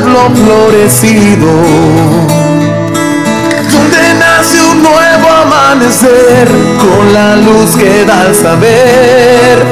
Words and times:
pueblo 0.00 0.30
florecido, 0.34 1.50
donde 3.72 4.14
nace 4.18 4.62
un 4.70 4.82
nuevo 4.82 5.28
amanecer 5.42 6.48
con 6.78 7.14
la 7.14 7.36
luz 7.36 7.76
que 7.76 8.04
da 8.04 8.20
al 8.22 8.34
saber 8.34 9.64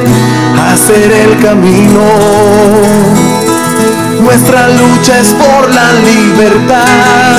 hacer 0.71 1.11
el 1.11 1.37
camino. 1.39 2.01
Nuestra 4.21 4.67
lucha 4.69 5.19
es 5.19 5.31
por 5.33 5.69
la 5.71 5.93
libertad 5.93 7.37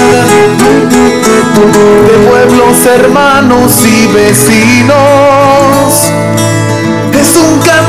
de 1.27 2.19
pueblos 2.29 2.87
hermanos 2.87 3.85
y 3.85 4.07
vecinos. 4.13 4.95
Es 7.13 7.37
un 7.37 7.59
canto 7.59 7.86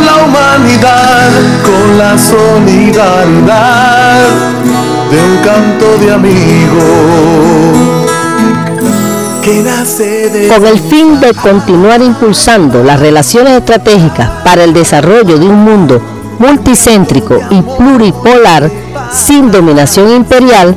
la 0.00 0.24
humanidad 0.24 1.30
con 1.62 1.98
la 1.98 2.18
solidaridad 2.18 4.26
de 5.10 5.22
un 5.22 5.36
canto 5.38 5.98
de 5.98 6.12
amigos. 6.12 7.98
Con 10.48 10.66
el 10.66 10.78
fin 10.78 11.20
de 11.20 11.32
continuar 11.32 12.02
impulsando 12.02 12.84
las 12.84 13.00
relaciones 13.00 13.54
estratégicas 13.54 14.28
para 14.44 14.64
el 14.64 14.74
desarrollo 14.74 15.38
de 15.38 15.46
un 15.46 15.64
mundo 15.64 16.02
multicéntrico 16.38 17.40
y 17.50 17.62
pluripolar 17.62 18.70
sin 19.10 19.50
dominación 19.50 20.10
imperial, 20.10 20.76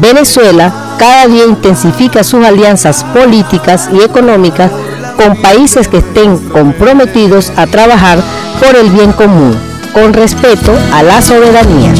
Venezuela 0.00 0.96
cada 0.98 1.28
día 1.28 1.46
intensifica 1.46 2.24
sus 2.24 2.44
alianzas 2.44 3.04
políticas 3.04 3.88
y 3.92 4.02
económicas 4.02 4.72
con 5.18 5.36
países 5.42 5.88
que 5.88 5.98
estén 5.98 6.38
comprometidos 6.48 7.52
a 7.56 7.66
trabajar 7.66 8.18
por 8.60 8.74
el 8.74 8.88
bien 8.90 9.12
común, 9.12 9.54
con 9.92 10.14
respeto 10.14 10.72
a 10.94 11.02
la 11.02 11.20
soberanía. 11.20 11.92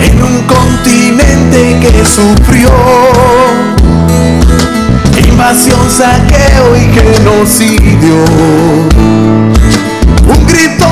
En 0.00 0.22
un 0.22 0.42
continente 0.46 1.80
que 1.80 2.04
sufrió 2.04 2.70
invasión, 5.42 5.90
saqueo 5.90 6.76
y 6.76 6.92
genocidio. 6.92 8.24
Un 10.26 10.46
grito 10.46 10.86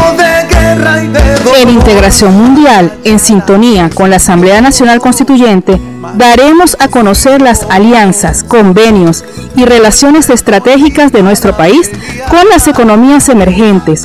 En 1.60 1.68
Integración 1.68 2.34
Mundial, 2.34 2.92
en 3.04 3.18
sintonía 3.18 3.90
con 3.90 4.08
la 4.08 4.16
Asamblea 4.16 4.60
Nacional 4.62 4.98
Constituyente, 5.00 5.78
daremos 6.14 6.76
a 6.80 6.88
conocer 6.88 7.42
las 7.42 7.64
alianzas, 7.68 8.42
convenios 8.44 9.24
y 9.56 9.66
relaciones 9.66 10.30
estratégicas 10.30 11.12
de 11.12 11.22
nuestro 11.22 11.56
país 11.56 11.90
con 12.30 12.48
las 12.48 12.66
economías 12.66 13.28
emergentes, 13.28 14.04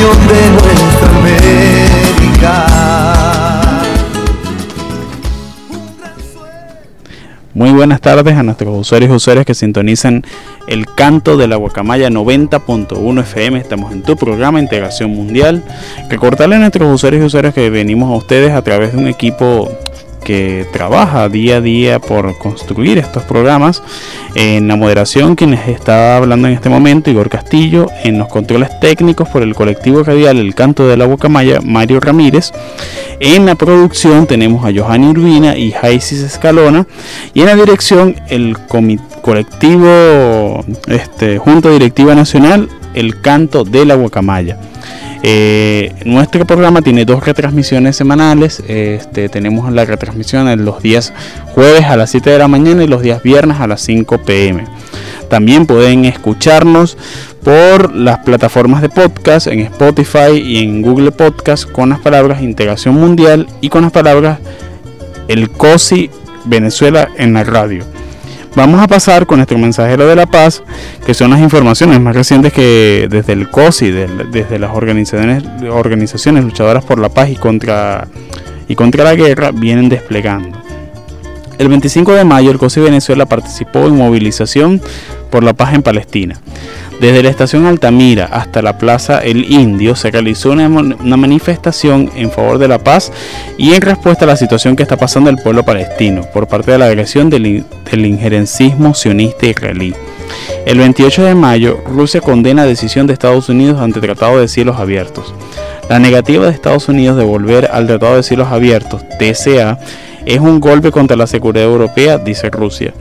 de 0.00 0.50
nuestra. 0.50 1.12
Muy 7.54 7.70
buenas 7.70 8.00
tardes 8.00 8.34
a 8.34 8.42
nuestros 8.42 8.80
usuarios 8.80 9.10
y 9.10 9.14
usuarias 9.14 9.44
que 9.44 9.54
sintonizan 9.54 10.24
el 10.68 10.86
canto 10.86 11.36
de 11.36 11.46
la 11.46 11.56
guacamaya 11.56 12.08
90.1 12.08 13.20
FM. 13.20 13.58
Estamos 13.58 13.92
en 13.92 14.02
tu 14.02 14.16
programa 14.16 14.58
Integración 14.58 15.10
Mundial. 15.10 15.62
Recordarle 16.08 16.56
a 16.56 16.58
nuestros 16.60 16.92
usuarios 16.92 17.22
y 17.22 17.26
usuarias 17.26 17.52
que 17.52 17.68
venimos 17.68 18.10
a 18.10 18.16
ustedes 18.16 18.52
a 18.52 18.62
través 18.62 18.92
de 18.92 18.98
un 18.98 19.06
equipo 19.06 19.68
que 20.24 20.66
trabaja 20.72 21.28
día 21.28 21.56
a 21.56 21.60
día 21.60 21.98
por 21.98 22.36
construir 22.38 22.98
estos 22.98 23.22
programas. 23.24 23.82
En 24.34 24.68
la 24.68 24.76
moderación, 24.76 25.36
quienes 25.36 25.68
está 25.68 26.16
hablando 26.16 26.48
en 26.48 26.54
este 26.54 26.68
momento, 26.68 27.10
Igor 27.10 27.28
Castillo. 27.28 27.88
En 28.04 28.18
los 28.18 28.28
controles 28.28 28.78
técnicos 28.80 29.28
por 29.28 29.42
el 29.42 29.54
colectivo 29.54 30.02
radial 30.02 30.38
El 30.38 30.54
Canto 30.54 30.88
de 30.88 30.96
la 30.96 31.04
Guacamaya, 31.04 31.60
Mario 31.62 32.00
Ramírez. 32.00 32.52
En 33.20 33.46
la 33.46 33.54
producción 33.54 34.26
tenemos 34.26 34.64
a 34.64 34.72
Johanny 34.74 35.08
Urbina 35.08 35.56
y 35.56 35.72
Jaisis 35.72 36.20
Escalona. 36.22 36.86
Y 37.34 37.40
en 37.40 37.46
la 37.46 37.54
dirección, 37.54 38.16
el 38.28 38.56
colectivo 39.22 40.64
este, 40.86 41.38
Junta 41.38 41.70
Directiva 41.70 42.14
Nacional, 42.14 42.68
El 42.94 43.20
Canto 43.20 43.64
de 43.64 43.84
la 43.84 43.94
Guacamaya. 43.94 44.58
Eh, 45.24 45.92
nuestro 46.04 46.44
programa 46.44 46.82
tiene 46.82 47.04
dos 47.04 47.24
retransmisiones 47.24 47.96
semanales. 47.96 48.62
Este, 48.66 49.28
tenemos 49.28 49.72
la 49.72 49.84
retransmisión 49.84 50.64
los 50.64 50.82
días 50.82 51.12
jueves 51.54 51.84
a 51.84 51.96
las 51.96 52.10
7 52.10 52.30
de 52.30 52.38
la 52.38 52.48
mañana 52.48 52.82
y 52.82 52.88
los 52.88 53.02
días 53.02 53.22
viernes 53.22 53.60
a 53.60 53.66
las 53.66 53.80
5 53.82 54.18
pm. 54.24 54.64
También 55.28 55.66
pueden 55.66 56.04
escucharnos 56.04 56.98
por 57.42 57.94
las 57.94 58.18
plataformas 58.18 58.82
de 58.82 58.88
podcast 58.88 59.46
en 59.46 59.60
Spotify 59.60 60.36
y 60.36 60.58
en 60.58 60.82
Google 60.82 61.12
Podcast 61.12 61.70
con 61.70 61.88
las 61.88 62.00
palabras 62.00 62.42
Integración 62.42 62.96
Mundial 62.96 63.46
y 63.60 63.68
con 63.68 63.82
las 63.82 63.92
palabras 63.92 64.40
El 65.28 65.50
COSI 65.50 66.10
Venezuela 66.44 67.08
en 67.16 67.32
la 67.32 67.44
radio. 67.44 67.91
Vamos 68.54 68.82
a 68.82 68.86
pasar 68.86 69.26
con 69.26 69.38
nuestro 69.38 69.56
mensajero 69.56 70.06
de 70.06 70.14
la 70.14 70.26
paz, 70.26 70.62
que 71.06 71.14
son 71.14 71.30
las 71.30 71.40
informaciones 71.40 71.98
más 72.00 72.14
recientes 72.14 72.52
que 72.52 73.08
desde 73.10 73.32
el 73.32 73.48
COSI, 73.48 73.90
desde 73.90 74.58
las 74.58 74.76
organizaciones, 74.76 75.42
organizaciones 75.70 76.44
luchadoras 76.44 76.84
por 76.84 76.98
la 76.98 77.08
paz 77.08 77.30
y 77.30 77.36
contra, 77.36 78.08
y 78.68 78.74
contra 78.74 79.04
la 79.04 79.14
guerra, 79.14 79.52
vienen 79.52 79.88
desplegando. 79.88 80.58
El 81.58 81.68
25 81.68 82.12
de 82.12 82.24
mayo 82.24 82.50
el 82.50 82.58
COSI 82.58 82.80
Venezuela 82.80 83.24
participó 83.24 83.86
en 83.86 83.96
movilización 83.96 84.82
por 85.30 85.42
la 85.44 85.54
paz 85.54 85.72
en 85.72 85.82
Palestina. 85.82 86.38
Desde 87.02 87.24
la 87.24 87.30
estación 87.30 87.66
Altamira 87.66 88.26
hasta 88.26 88.62
la 88.62 88.78
Plaza 88.78 89.18
El 89.18 89.50
Indio 89.50 89.96
se 89.96 90.12
realizó 90.12 90.52
una, 90.52 90.68
manifestación 90.68 92.08
en 92.14 92.30
favor 92.30 92.58
de 92.58 92.68
la 92.68 92.78
paz 92.78 93.10
y 93.58 93.72
en 93.72 93.82
respuesta 93.82 94.24
a 94.24 94.28
la 94.28 94.36
situación 94.36 94.76
que 94.76 94.84
está 94.84 94.96
pasando 94.96 95.28
el 95.28 95.36
pueblo 95.36 95.64
palestino 95.64 96.22
por 96.32 96.46
parte 96.46 96.70
de 96.70 96.78
la 96.78 96.86
agresión 96.86 97.28
del, 97.28 97.64
del 97.90 98.06
injerencismo 98.06 98.94
sionista 98.94 99.46
israelí. 99.46 99.92
El 100.64 100.78
28 100.78 101.24
de 101.24 101.34
mayo, 101.34 101.80
Rusia 101.84 102.20
condena 102.20 102.64
decisión 102.64 103.08
de 103.08 103.14
Estados 103.14 103.48
Unidos 103.48 103.80
ante 103.80 104.00
Tratado 104.00 104.38
de 104.38 104.46
Cielos 104.46 104.78
Abiertos. 104.78 105.34
La 105.88 105.98
negativa 105.98 106.44
de 106.44 106.52
Estados 106.52 106.88
Unidos 106.88 107.16
de 107.16 107.24
volver 107.24 107.68
al 107.72 107.88
Tratado 107.88 108.14
de 108.14 108.22
Cielos 108.22 108.46
Abiertos, 108.46 109.02
TCA, 109.18 109.80
es 110.24 110.38
un 110.38 110.60
golpe 110.60 110.92
contra 110.92 111.16
la 111.16 111.26
seguridad 111.26 111.64
europea, 111.64 112.18
dice 112.18 112.48
Rusia. 112.48 112.94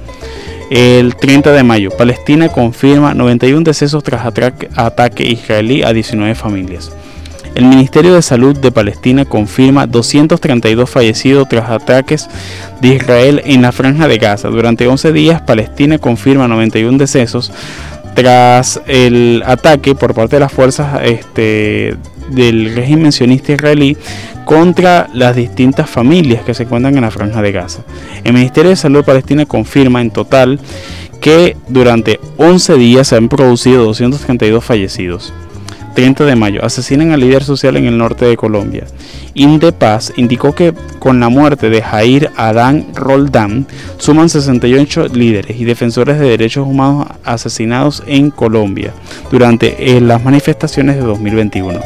El 0.72 1.18
30 1.18 1.52
de 1.52 1.64
mayo, 1.64 1.90
Palestina 1.90 2.48
confirma 2.48 3.14
91 3.14 3.62
decesos 3.66 4.06
tras 4.06 4.26
ataque 4.26 5.28
israelí 5.28 5.84
a 5.84 5.92
19 5.92 6.34
familias. 6.34 6.94
El 7.56 7.66
Ministerio 7.66 8.14
de 8.14 8.22
Salud 8.22 8.58
de 8.58 8.72
Palestina 8.72 9.26
confirma 9.26 9.86
232 9.86 10.90
fallecidos 10.90 11.50
tras 11.50 11.70
ataques 11.70 12.30
de 12.80 12.88
Israel 12.88 13.42
en 13.44 13.64
la 13.64 13.74
franja 13.74 14.08
de 14.08 14.18
Gaza. 14.18 14.48
Durante 14.48 14.88
11 14.88 15.12
días, 15.12 15.42
Palestina 15.42 15.98
confirma 15.98 16.48
91 16.48 16.98
decesos 16.98 17.52
tras 18.16 18.82
el 18.88 19.44
ataque 19.46 19.94
por 19.94 20.14
parte 20.14 20.38
de 20.38 20.40
las 20.40 20.54
fuerzas 20.54 21.02
este, 21.04 21.98
del 22.30 22.74
régimen 22.76 23.12
sionista 23.12 23.52
israelí 23.52 23.98
contra 24.51 25.07
las 25.13 25.33
distintas 25.33 25.89
familias 25.89 26.44
que 26.44 26.53
se 26.53 26.63
encuentran 26.63 26.94
en 26.98 27.03
la 27.03 27.09
franja 27.09 27.42
de 27.42 27.53
Gaza. 27.53 27.83
El 28.25 28.33
Ministerio 28.33 28.71
de 28.71 28.75
Salud 28.75 29.06
Palestina 29.06 29.45
confirma 29.45 30.01
en 30.01 30.12
total 30.12 30.59
que 31.21 31.56
durante 31.69 32.19
11 32.36 32.74
días 32.74 33.07
se 33.07 33.15
han 33.15 33.30
producido 33.30 33.86
232 33.86 34.62
fallecidos. 34.62 35.33
30 35.95 36.25
de 36.25 36.36
mayo, 36.36 36.65
asesinan 36.65 37.12
al 37.12 37.21
líder 37.21 37.45
social 37.45 37.77
en 37.77 37.86
el 37.86 37.98
norte 37.98 38.25
de 38.25 38.36
Colombia. 38.36 38.88
Indepaz 39.36 40.12
indicó 40.18 40.53
que 40.53 40.74
con 41.00 41.21
la 41.21 41.30
muerte 41.30 41.69
de 41.69 41.81
Jair 41.81 42.30
Adán 42.36 42.88
Roldán 42.94 43.68
suman 44.00 44.27
68 44.27 45.07
líderes 45.13 45.62
y 45.62 45.63
defensores 45.63 46.19
de 46.19 46.27
derechos 46.27 46.68
humanos 46.68 47.07
asesinados 47.24 48.03
en 48.06 48.31
Colombia 48.31 48.92
durante 49.31 49.95
eh, 49.95 50.01
las 50.01 50.21
manifestaciones 50.21 50.98
de 50.98 51.03
2021. 51.03 51.80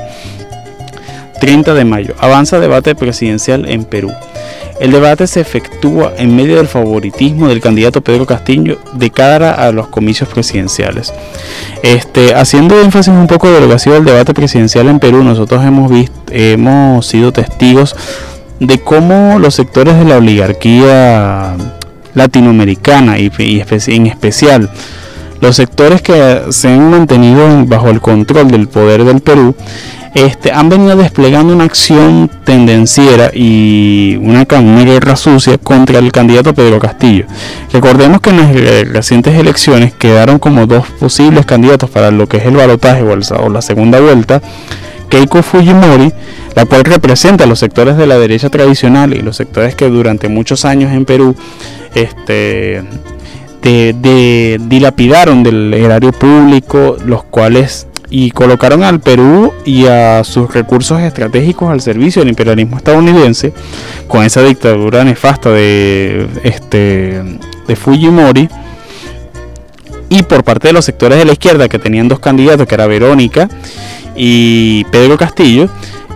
30 1.39 1.73
de 1.73 1.85
mayo, 1.85 2.15
avanza 2.19 2.59
debate 2.59 2.95
presidencial 2.95 3.67
en 3.67 3.85
Perú. 3.85 4.11
el 4.79 4.91
debate 4.91 5.25
se 5.27 5.39
efectúa 5.39 6.13
en 6.17 6.35
medio 6.35 6.57
del 6.57 6.67
favoritismo 6.67 7.47
del 7.47 7.61
candidato 7.61 8.01
Pedro 8.01 8.25
Castillo 8.25 8.77
de 8.93 9.09
cara 9.09 9.53
a 9.53 9.71
los 9.71 9.87
comicios 9.87 10.27
presidenciales. 10.27 11.13
Este, 11.81 12.35
haciendo 12.35 12.79
énfasis 12.81 13.13
un 13.13 13.27
poco 13.27 13.49
de 13.49 13.61
lo 13.61 13.67
que 13.67 13.73
ha 13.75 13.79
sido 13.79 13.95
el 13.95 14.03
debate 14.03 14.33
presidencial 14.33 14.89
en 14.89 14.99
Perú, 14.99 15.23
nosotros 15.23 15.63
hemos 15.63 15.89
visto, 15.89 16.13
hemos 16.31 17.05
sido 17.07 17.31
testigos 17.31 17.95
de 18.59 18.79
cómo 18.79 19.39
los 19.39 19.55
sectores 19.55 19.97
de 19.97 20.05
la 20.05 20.17
oligarquía 20.17 21.55
latinoamericana 22.13 23.19
y, 23.19 23.31
en 23.87 24.07
especial 24.07 24.69
los 25.41 25.57
sectores 25.57 26.01
que 26.01 26.43
se 26.49 26.69
han 26.69 26.89
mantenido 26.89 27.65
bajo 27.65 27.89
el 27.89 27.99
control 28.01 28.49
del 28.49 28.67
poder 28.67 29.03
del 29.03 29.21
Perú 29.21 29.53
este, 30.15 30.53
han 30.53 30.69
venido 30.69 30.95
desplegando 30.95 31.53
una 31.53 31.65
acción 31.65 32.31
tendenciera 32.45 33.31
y 33.33 34.15
una, 34.15 34.45
guerra 34.45 35.17
sucia 35.17 35.57
contra 35.57 35.99
el 35.99 36.13
candidato 36.13 36.53
Pedro 36.53 36.79
Castillo. 36.79 37.25
Recordemos 37.73 38.21
que 38.21 38.29
en 38.29 38.37
las 38.37 38.53
recientes 38.93 39.37
elecciones 39.37 39.93
quedaron 39.93 40.39
como 40.39 40.67
dos 40.67 40.87
posibles 41.01 41.45
candidatos 41.45 41.89
para 41.89 42.11
lo 42.11 42.27
que 42.27 42.37
es 42.37 42.45
el 42.45 42.55
balotaje 42.55 43.03
o, 43.03 43.49
la 43.49 43.61
segunda 43.61 43.99
vuelta, 43.99 44.41
Keiko 45.09 45.43
Fujimori, 45.43 46.13
la 46.55 46.65
cual 46.65 46.85
representa 46.85 47.43
a 47.43 47.47
los 47.47 47.59
sectores 47.59 47.97
de 47.97 48.07
la 48.07 48.17
derecha 48.17 48.49
tradicional 48.49 49.13
y 49.13 49.21
los 49.21 49.35
sectores 49.35 49.75
que 49.75 49.89
durante 49.89 50.29
muchos 50.29 50.63
años 50.63 50.93
en 50.93 51.03
Perú 51.03 51.35
este, 51.93 52.83
dilapidaron 53.61 55.43
del 55.43 55.73
erario 55.73 56.13
público, 56.13 56.95
los 57.05 57.25
cuales 57.25 57.87
y 58.17 58.31
colocaron 58.31 58.81
al 58.81 59.01
Perú 59.01 59.51
y 59.65 59.87
a 59.87 60.23
sus 60.23 60.53
recursos 60.53 61.01
estratégicos 61.01 61.69
al 61.69 61.81
servicio 61.81 62.21
del 62.21 62.29
imperialismo 62.29 62.77
estadounidense 62.77 63.51
con 64.07 64.23
esa 64.23 64.41
dictadura 64.41 65.03
nefasta 65.03 65.49
de 65.49 66.25
este 66.45 67.21
de 67.67 67.75
Fujimori. 67.75 68.47
Y 70.07 70.23
por 70.23 70.45
parte 70.45 70.69
de 70.69 70.73
los 70.73 70.85
sectores 70.85 71.17
de 71.17 71.25
la 71.25 71.33
izquierda 71.33 71.67
que 71.67 71.77
tenían 71.77 72.07
dos 72.07 72.19
candidatos 72.19 72.65
que 72.67 72.75
era 72.75 72.87
Verónica 72.87 73.49
y 74.15 74.85
Pedro 74.85 75.17
Castillo 75.17 75.67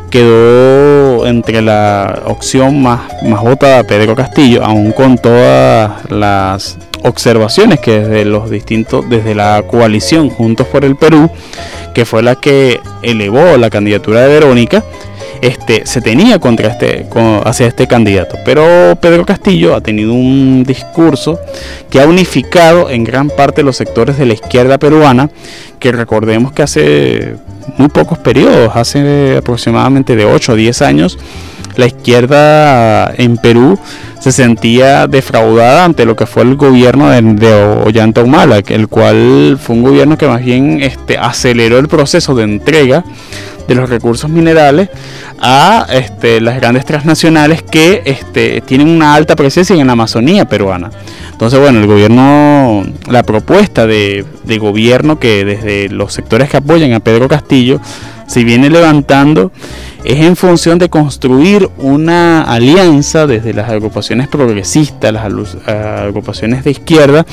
quedó 0.09 1.27
entre 1.27 1.61
la 1.61 2.21
opción 2.27 2.81
más, 2.81 3.01
más 3.23 3.41
votada 3.41 3.83
Pedro 3.83 4.15
Castillo 4.15 4.63
aún 4.63 4.93
con 4.93 5.17
todas 5.17 6.09
las 6.09 6.77
observaciones 7.03 7.81
que 7.81 7.99
desde 7.99 8.23
los 8.23 8.49
distintos 8.49 9.09
desde 9.09 9.35
la 9.35 9.63
coalición 9.67 10.29
Juntos 10.29 10.65
por 10.67 10.85
el 10.85 10.95
Perú 10.95 11.29
que 11.93 12.05
fue 12.05 12.23
la 12.23 12.35
que 12.35 12.79
elevó 13.01 13.57
la 13.57 13.69
candidatura 13.69 14.21
de 14.21 14.27
Verónica, 14.29 14.83
este, 15.41 15.85
se 15.85 16.01
tenía 16.01 16.39
contra 16.39 16.69
este, 16.69 17.07
hacia 17.45 17.67
este 17.67 17.87
candidato. 17.87 18.37
Pero 18.43 18.97
Pedro 18.99 19.25
Castillo 19.25 19.75
ha 19.75 19.81
tenido 19.81 20.13
un 20.13 20.63
discurso 20.63 21.39
que 21.89 22.01
ha 22.01 22.07
unificado 22.07 22.89
en 22.89 23.03
gran 23.03 23.29
parte 23.29 23.63
los 23.63 23.77
sectores 23.77 24.17
de 24.17 24.25
la 24.25 24.33
izquierda 24.33 24.77
peruana, 24.77 25.29
que 25.79 25.91
recordemos 25.91 26.51
que 26.51 26.63
hace 26.63 27.35
muy 27.77 27.89
pocos 27.89 28.17
periodos, 28.17 28.75
hace 28.75 29.37
aproximadamente 29.37 30.15
de 30.15 30.25
8 30.25 30.53
o 30.53 30.55
10 30.55 30.81
años, 30.81 31.17
la 31.75 31.87
izquierda 31.87 33.13
en 33.15 33.37
Perú 33.37 33.79
se 34.19 34.31
sentía 34.31 35.07
defraudada 35.07 35.85
ante 35.85 36.05
lo 36.05 36.15
que 36.15 36.25
fue 36.25 36.43
el 36.43 36.55
gobierno 36.55 37.09
de, 37.09 37.53
Ollanta 37.85 38.21
Humala, 38.21 38.61
el 38.67 38.87
cual 38.87 39.57
fue 39.61 39.77
un 39.77 39.83
gobierno 39.83 40.17
que 40.17 40.27
más 40.27 40.43
bien 40.43 40.81
este, 40.81 41.17
aceleró 41.17 41.79
el 41.79 41.87
proceso 41.87 42.35
de 42.35 42.43
entrega 42.43 43.03
de 43.67 43.75
los 43.75 43.89
recursos 43.89 44.29
minerales 44.29 44.89
a 45.39 45.85
este, 45.91 46.41
las 46.41 46.55
grandes 46.55 46.85
transnacionales 46.85 47.61
que 47.61 48.01
este, 48.03 48.61
tienen 48.61 48.89
una 48.89 49.13
alta 49.13 49.35
presencia 49.35 49.75
en 49.75 49.87
la 49.87 49.93
Amazonía 49.93 50.45
peruana. 50.45 50.89
Entonces, 51.31 51.59
bueno, 51.59 51.79
el 51.79 51.87
gobierno, 51.87 52.83
la 53.09 53.23
propuesta 53.23 53.87
de, 53.87 54.25
de 54.43 54.57
gobierno 54.57 55.19
que 55.19 55.45
desde 55.45 55.87
los 55.87 56.11
sectores 56.11 56.49
que 56.49 56.57
apoyan 56.57 56.93
a 56.93 56.99
Pedro 56.99 57.29
Castillo 57.29 57.79
se 58.29 58.43
viene 58.43 58.69
levantando 58.69 59.51
es 60.03 60.19
en 60.19 60.35
función 60.35 60.77
de 60.77 60.87
construir 60.87 61.67
una 61.77 62.43
alianza 62.43 63.25
desde 63.25 63.53
las 63.53 63.69
agrupaciones 63.69 64.27
progresistas, 64.27 65.11
las 65.11 65.25
agrupaciones 65.67 66.63
de 66.63 66.71
izquierda, 66.71 67.25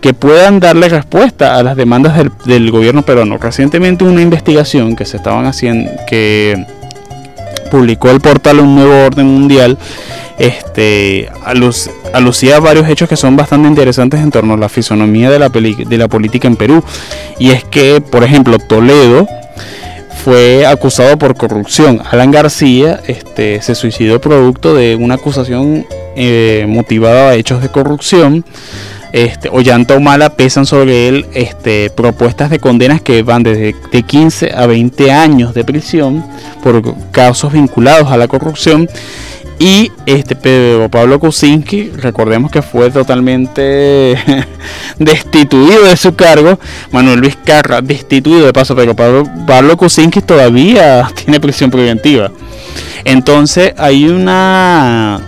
que 0.00 0.12
puedan 0.12 0.58
darle 0.58 0.88
respuesta 0.88 1.56
a 1.56 1.62
las 1.62 1.76
demandas 1.76 2.20
del, 2.44 2.70
gobierno 2.70 3.02
peruano. 3.02 3.38
Recientemente 3.38 4.04
una 4.04 4.22
investigación 4.22 4.96
que 4.96 5.06
se 5.06 5.16
estaban 5.16 5.46
haciendo, 5.46 5.90
que 6.08 6.66
publicó 7.70 8.10
el 8.10 8.20
portal 8.20 8.58
Un 8.58 8.74
Nuevo 8.74 9.06
Orden 9.06 9.26
Mundial, 9.26 9.78
este, 10.38 11.28
alucía 12.12 12.58
varios 12.58 12.88
hechos 12.88 13.08
que 13.08 13.16
son 13.16 13.36
bastante 13.36 13.68
interesantes 13.68 14.20
en 14.20 14.30
torno 14.30 14.54
a 14.54 14.56
la 14.56 14.68
fisonomía 14.68 15.30
de 15.30 15.38
la, 15.38 15.48
de 15.48 15.98
la 15.98 16.08
política 16.08 16.48
en 16.48 16.56
Perú. 16.56 16.84
Y 17.38 17.52
es 17.52 17.64
que, 17.64 18.00
por 18.00 18.24
ejemplo, 18.24 18.58
Toledo, 18.58 19.26
fue 20.24 20.66
acusado 20.66 21.18
por 21.18 21.36
corrupción. 21.36 22.02
Alan 22.10 22.30
García 22.30 23.00
este, 23.06 23.62
se 23.62 23.74
suicidó 23.74 24.20
producto 24.20 24.74
de 24.74 24.94
una 24.96 25.14
acusación 25.14 25.86
eh, 26.14 26.66
motivada 26.68 27.30
a 27.30 27.34
hechos 27.34 27.62
de 27.62 27.70
corrupción. 27.70 28.44
Este, 29.12 29.48
Ollanta 29.48 29.96
Humala 29.96 30.36
pesan 30.36 30.66
sobre 30.66 31.08
él 31.08 31.26
este, 31.34 31.90
propuestas 31.90 32.50
de 32.50 32.60
condenas 32.60 33.00
que 33.00 33.22
van 33.22 33.42
desde 33.42 33.74
de 33.90 34.02
15 34.02 34.52
a 34.54 34.66
20 34.66 35.10
años 35.10 35.54
de 35.54 35.64
prisión 35.64 36.24
por 36.62 36.94
casos 37.10 37.52
vinculados 37.52 38.12
a 38.12 38.16
la 38.16 38.28
corrupción 38.28 38.88
y 39.60 39.92
este 40.06 40.88
Pablo 40.90 41.20
Kuczynski, 41.20 41.90
recordemos 41.90 42.50
que 42.50 42.62
fue 42.62 42.90
totalmente 42.90 44.16
destituido 44.98 45.84
de 45.84 45.98
su 45.98 46.14
cargo. 46.14 46.58
Manuel 46.92 47.20
Luis 47.20 47.36
Carra, 47.44 47.82
destituido 47.82 48.46
de 48.46 48.54
paso, 48.54 48.74
pero 48.74 48.96
Pablo, 48.96 49.24
Pablo 49.46 49.76
Kuczynski 49.76 50.22
todavía 50.22 51.12
tiene 51.14 51.40
prisión 51.40 51.70
preventiva. 51.70 52.32
Entonces 53.04 53.74
hay 53.76 54.08
una... 54.08 55.20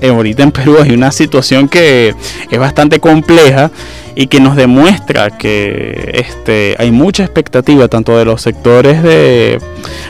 Eh, 0.00 0.08
ahorita 0.08 0.44
en 0.44 0.52
Perú 0.52 0.76
hay 0.80 0.92
una 0.92 1.10
situación 1.10 1.68
que 1.68 2.14
es 2.48 2.58
bastante 2.60 3.00
compleja 3.00 3.72
y 4.16 4.28
que 4.28 4.40
nos 4.40 4.56
demuestra 4.56 5.30
que 5.30 6.12
este, 6.14 6.76
hay 6.78 6.90
mucha 6.90 7.24
expectativa 7.24 7.88
tanto 7.88 8.16
de 8.16 8.24
los 8.24 8.42
sectores 8.42 9.02
de, 9.02 9.60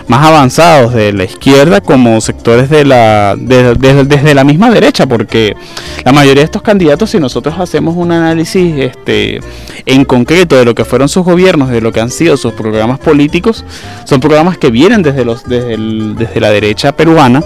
más 0.09 0.27
avanzados 0.27 0.93
de 0.93 1.13
la 1.13 1.25
izquierda 1.25 1.81
como 1.81 2.21
sectores 2.21 2.69
de 2.69 2.85
la, 2.85 3.35
desde 3.37 4.35
la 4.35 4.45
misma 4.45 4.71
derecha, 4.71 5.07
porque 5.07 5.57
la 6.05 6.13
mayoría 6.13 6.43
de 6.43 6.47
estos 6.47 6.63
candidatos, 6.63 7.11
si 7.11 7.19
nosotros 7.19 7.55
hacemos 7.59 7.97
un 7.97 8.13
análisis 8.13 8.75
este, 8.79 9.41
en 9.87 10.05
concreto 10.05 10.57
de 10.57 10.65
lo 10.65 10.75
que 10.75 10.85
fueron 10.85 11.09
sus 11.09 11.25
gobiernos, 11.25 11.71
de 11.71 11.81
lo 11.81 11.93
que 11.93 12.01
han 12.01 12.11
sido 12.11 12.37
sus 12.37 12.53
programas 12.53 12.99
políticos, 12.99 13.65
son 14.05 14.21
programas 14.21 14.59
que 14.59 14.71
vienen 14.71 15.03
desde, 15.03 15.25
los, 15.25 15.45
desde, 15.45 15.77
desde 15.79 16.41
la 16.41 16.51
derecha 16.51 16.93
peruana 16.93 17.43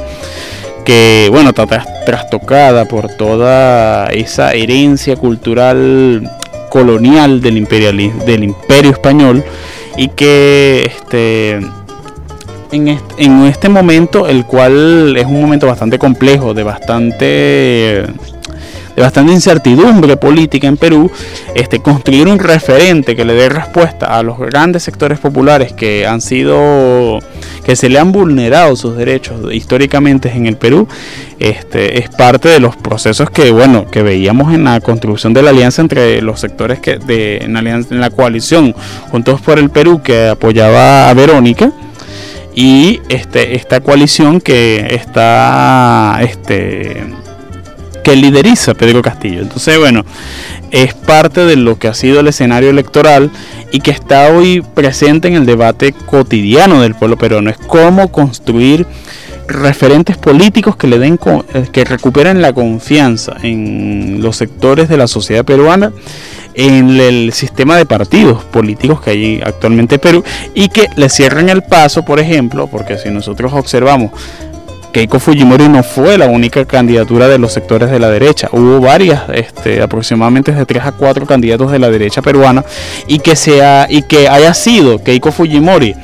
que 0.84 1.28
bueno, 1.30 1.50
está 1.50 1.66
trastocada 2.06 2.86
por 2.86 3.08
toda 3.08 4.06
esa 4.06 4.54
herencia 4.54 5.16
cultural 5.16 6.30
colonial 6.68 7.40
del 7.40 7.56
imperialismo 7.56 8.24
del 8.24 8.44
imperio 8.44 8.90
español 8.90 9.44
y 9.96 10.08
que 10.08 10.84
este 10.84 11.58
en 12.70 12.88
este, 12.88 13.24
en 13.24 13.44
este 13.44 13.68
momento 13.68 14.28
el 14.28 14.44
cual 14.44 15.16
es 15.16 15.24
un 15.24 15.40
momento 15.40 15.66
bastante 15.66 15.98
complejo 15.98 16.54
de 16.54 16.62
bastante 16.62 18.04
de 18.98 19.04
bastante 19.04 19.32
incertidumbre 19.32 20.16
política 20.16 20.66
en 20.66 20.76
Perú, 20.76 21.08
este, 21.54 21.78
construir 21.78 22.26
un 22.26 22.40
referente 22.40 23.14
que 23.14 23.24
le 23.24 23.32
dé 23.34 23.48
respuesta 23.48 24.06
a 24.06 24.24
los 24.24 24.36
grandes 24.40 24.82
sectores 24.82 25.20
populares 25.20 25.72
que 25.72 26.04
han 26.04 26.20
sido, 26.20 27.20
que 27.64 27.76
se 27.76 27.88
le 27.88 28.00
han 28.00 28.10
vulnerado 28.10 28.74
sus 28.74 28.96
derechos 28.96 29.54
históricamente 29.54 30.32
en 30.34 30.46
el 30.46 30.56
Perú, 30.56 30.88
este, 31.38 32.00
es 32.00 32.08
parte 32.08 32.48
de 32.48 32.58
los 32.58 32.74
procesos 32.74 33.30
que, 33.30 33.52
bueno, 33.52 33.88
que 33.88 34.02
veíamos 34.02 34.52
en 34.52 34.64
la 34.64 34.80
construcción 34.80 35.32
de 35.32 35.42
la 35.42 35.50
alianza 35.50 35.80
entre 35.80 36.20
los 36.20 36.40
sectores 36.40 36.80
que 36.80 36.98
de, 36.98 37.36
en, 37.36 37.56
alianza, 37.56 37.94
en 37.94 38.00
la 38.00 38.10
coalición 38.10 38.74
Juntos 39.12 39.40
por 39.40 39.60
el 39.60 39.70
Perú 39.70 40.02
que 40.02 40.26
apoyaba 40.26 41.08
a 41.08 41.14
Verónica 41.14 41.70
y 42.52 43.00
este, 43.08 43.54
esta 43.54 43.78
coalición 43.78 44.40
que 44.40 44.88
está 44.90 46.18
este, 46.20 47.04
que 48.08 48.16
lideriza 48.16 48.72
Pedro 48.72 49.02
Castillo. 49.02 49.42
Entonces, 49.42 49.78
bueno, 49.78 50.02
es 50.70 50.94
parte 50.94 51.44
de 51.44 51.56
lo 51.56 51.78
que 51.78 51.88
ha 51.88 51.94
sido 51.94 52.20
el 52.20 52.28
escenario 52.28 52.70
electoral 52.70 53.30
y 53.70 53.80
que 53.80 53.90
está 53.90 54.32
hoy 54.32 54.62
presente 54.62 55.28
en 55.28 55.34
el 55.34 55.44
debate 55.44 55.92
cotidiano 55.92 56.80
del 56.80 56.94
pueblo 56.94 57.18
peruano. 57.18 57.50
Es 57.50 57.58
cómo 57.58 58.10
construir 58.10 58.86
referentes 59.46 60.16
políticos 60.16 60.74
que 60.76 60.86
le 60.86 60.98
den 60.98 61.18
eh, 61.52 61.66
que 61.70 61.84
recuperen 61.84 62.40
la 62.40 62.54
confianza 62.54 63.36
en 63.42 64.22
los 64.22 64.36
sectores 64.36 64.88
de 64.88 64.96
la 64.96 65.06
sociedad 65.06 65.44
peruana 65.44 65.92
en 66.54 66.98
el 66.98 67.32
sistema 67.34 67.76
de 67.76 67.84
partidos 67.84 68.42
políticos 68.44 69.02
que 69.02 69.10
hay 69.10 69.40
actualmente 69.44 69.96
en 69.96 70.00
Perú 70.00 70.24
y 70.54 70.68
que 70.68 70.88
le 70.96 71.08
cierren 71.10 71.50
el 71.50 71.62
paso, 71.62 72.04
por 72.04 72.20
ejemplo, 72.20 72.68
porque 72.68 72.98
si 72.98 73.10
nosotros 73.10 73.52
observamos 73.52 74.12
Keiko 74.92 75.20
Fujimori 75.20 75.68
no 75.68 75.82
fue 75.82 76.16
la 76.16 76.26
única 76.26 76.64
candidatura 76.64 77.28
de 77.28 77.38
los 77.38 77.52
sectores 77.52 77.90
de 77.90 77.98
la 77.98 78.10
derecha. 78.10 78.48
Hubo 78.52 78.80
varias, 78.80 79.22
este, 79.32 79.82
aproximadamente 79.82 80.52
de 80.52 80.64
3 80.64 80.84
a 80.84 80.92
4 80.92 81.26
candidatos 81.26 81.70
de 81.70 81.78
la 81.78 81.90
derecha 81.90 82.22
peruana 82.22 82.64
y 83.06 83.18
que, 83.18 83.36
sea, 83.36 83.86
y 83.88 84.02
que 84.02 84.28
haya 84.28 84.54
sido 84.54 85.02
Keiko 85.02 85.30
Fujimori 85.32 85.94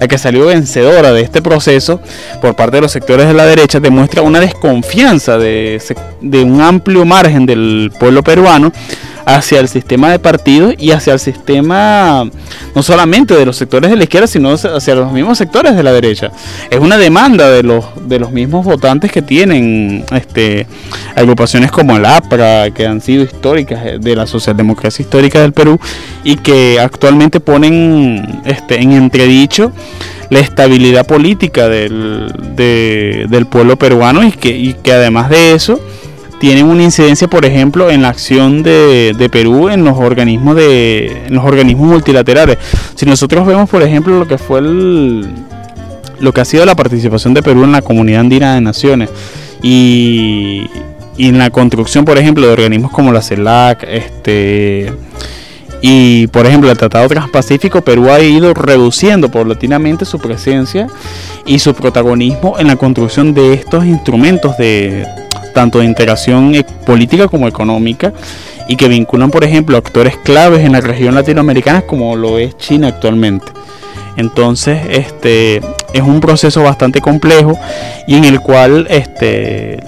la 0.00 0.08
que 0.08 0.16
salió 0.16 0.46
vencedora 0.46 1.12
de 1.12 1.20
este 1.20 1.42
proceso 1.42 2.00
por 2.40 2.56
parte 2.56 2.78
de 2.78 2.80
los 2.80 2.92
sectores 2.92 3.26
de 3.26 3.34
la 3.34 3.44
derecha 3.44 3.80
demuestra 3.80 4.22
una 4.22 4.40
desconfianza 4.40 5.36
de, 5.36 5.80
de 6.22 6.42
un 6.42 6.60
amplio 6.62 7.04
margen 7.04 7.44
del 7.44 7.92
pueblo 7.98 8.24
peruano 8.24 8.72
hacia 9.24 9.60
el 9.60 9.68
sistema 9.68 10.10
de 10.10 10.18
partidos 10.18 10.74
y 10.78 10.92
hacia 10.92 11.12
el 11.12 11.20
sistema 11.20 12.28
no 12.74 12.82
solamente 12.82 13.34
de 13.34 13.46
los 13.46 13.56
sectores 13.56 13.90
de 13.90 13.96
la 13.96 14.04
izquierda, 14.04 14.26
sino 14.26 14.52
hacia 14.52 14.94
los 14.94 15.12
mismos 15.12 15.38
sectores 15.38 15.76
de 15.76 15.82
la 15.82 15.92
derecha. 15.92 16.30
Es 16.70 16.78
una 16.78 16.96
demanda 16.96 17.50
de 17.50 17.62
los, 17.62 17.84
de 18.06 18.18
los 18.18 18.30
mismos 18.30 18.64
votantes 18.64 19.10
que 19.12 19.22
tienen 19.22 20.04
este, 20.12 20.66
agrupaciones 21.14 21.70
como 21.70 21.96
el 21.96 22.04
APRA, 22.04 22.70
que 22.70 22.86
han 22.86 23.00
sido 23.00 23.24
históricas 23.24 24.00
de 24.00 24.16
la 24.16 24.26
socialdemocracia 24.26 25.02
histórica 25.02 25.40
del 25.40 25.52
Perú 25.52 25.78
y 26.24 26.36
que 26.36 26.78
actualmente 26.80 27.40
ponen 27.40 28.42
este, 28.44 28.80
en 28.80 28.92
entredicho 28.92 29.72
la 30.30 30.38
estabilidad 30.38 31.06
política 31.06 31.68
del, 31.68 32.32
del 32.56 33.46
pueblo 33.46 33.76
peruano 33.76 34.22
y 34.22 34.30
que, 34.30 34.50
y 34.50 34.74
que 34.74 34.92
además 34.92 35.28
de 35.28 35.54
eso 35.54 35.80
tienen 36.40 36.66
una 36.66 36.82
incidencia, 36.82 37.28
por 37.28 37.44
ejemplo, 37.44 37.90
en 37.90 38.00
la 38.00 38.08
acción 38.08 38.62
de, 38.62 39.28
Perú 39.30 39.68
en 39.68 39.84
los 39.84 39.98
organismos 39.98 40.56
de 40.56 41.26
los 41.28 41.44
organismos 41.44 41.86
multilaterales. 41.86 42.56
Si 42.94 43.04
nosotros 43.04 43.46
vemos, 43.46 43.68
por 43.68 43.82
ejemplo, 43.82 44.18
lo 44.18 44.26
que 44.26 44.38
fue 44.38 44.60
el, 44.60 45.28
lo 46.18 46.32
que 46.32 46.40
ha 46.40 46.44
sido 46.46 46.64
la 46.64 46.74
participación 46.74 47.34
de 47.34 47.42
Perú 47.42 47.64
en 47.64 47.72
la 47.72 47.82
Comunidad 47.82 48.20
Andina 48.20 48.54
de 48.54 48.62
Naciones 48.62 49.10
y, 49.62 50.66
y 51.18 51.28
en 51.28 51.36
la 51.36 51.50
construcción, 51.50 52.06
por 52.06 52.16
ejemplo, 52.16 52.46
de 52.46 52.52
organismos 52.54 52.90
como 52.90 53.12
la 53.12 53.20
CELAC, 53.20 53.84
este 53.84 54.92
y 55.82 56.26
por 56.26 56.46
ejemplo 56.46 56.70
el 56.70 56.76
Tratado 56.76 57.08
Transpacífico, 57.08 57.80
Perú 57.80 58.10
ha 58.10 58.20
ido 58.20 58.52
reduciendo 58.52 59.30
paulatinamente 59.30 60.04
su 60.04 60.18
presencia 60.18 60.88
y 61.46 61.58
su 61.58 61.74
protagonismo 61.74 62.58
en 62.58 62.66
la 62.66 62.76
construcción 62.76 63.32
de 63.32 63.54
estos 63.54 63.86
instrumentos 63.86 64.58
de 64.58 65.06
tanto 65.52 65.78
de 65.78 65.84
integración 65.84 66.54
e- 66.54 66.64
política 66.64 67.28
como 67.28 67.48
económica 67.48 68.12
y 68.68 68.76
que 68.76 68.88
vinculan, 68.88 69.30
por 69.30 69.44
ejemplo, 69.44 69.76
actores 69.76 70.16
claves 70.16 70.64
en 70.64 70.72
la 70.72 70.80
región 70.80 71.14
latinoamericana 71.14 71.82
como 71.82 72.16
lo 72.16 72.38
es 72.38 72.56
China 72.56 72.88
actualmente. 72.88 73.46
Entonces, 74.16 74.80
este 74.90 75.60
es 75.92 76.02
un 76.02 76.20
proceso 76.20 76.62
bastante 76.62 77.00
complejo 77.00 77.58
y 78.06 78.16
en 78.16 78.24
el 78.24 78.40
cual 78.40 78.86
este, 78.90 79.78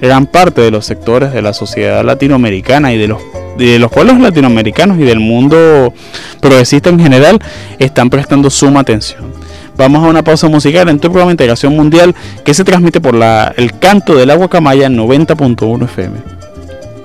gran 0.00 0.26
parte 0.26 0.60
de 0.60 0.70
los 0.70 0.84
sectores 0.84 1.32
de 1.32 1.42
la 1.42 1.52
sociedad 1.52 2.04
latinoamericana 2.04 2.92
y 2.92 2.98
de 2.98 3.08
los, 3.08 3.22
de 3.56 3.78
los 3.78 3.90
pueblos 3.90 4.20
latinoamericanos 4.20 4.98
y 4.98 5.04
del 5.04 5.20
mundo 5.20 5.94
progresista 6.40 6.90
en 6.90 7.00
general 7.00 7.38
están 7.78 8.10
prestando 8.10 8.50
suma 8.50 8.80
atención. 8.80 9.32
Vamos 9.76 10.04
a 10.04 10.08
una 10.08 10.22
pausa 10.22 10.48
musical 10.48 10.88
en 10.88 10.98
tu 10.98 11.08
programa 11.08 11.28
de 11.28 11.32
Integración 11.32 11.74
Mundial 11.76 12.14
que 12.44 12.54
se 12.54 12.64
transmite 12.64 13.00
por 13.00 13.14
la, 13.14 13.52
el 13.56 13.78
canto 13.78 14.14
del 14.14 14.30
agua 14.30 14.48
camaya 14.48 14.88
90.1 14.88 15.84
FM. 15.84 16.18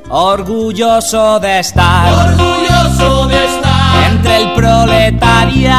Orgulloso 0.09 1.39
de 1.39 1.59
estar, 1.59 2.29
orgulloso 2.29 3.27
de 3.27 3.45
estar 3.45 4.11
entre 4.11 4.37
el 4.37 4.53
proletariado. 4.53 5.77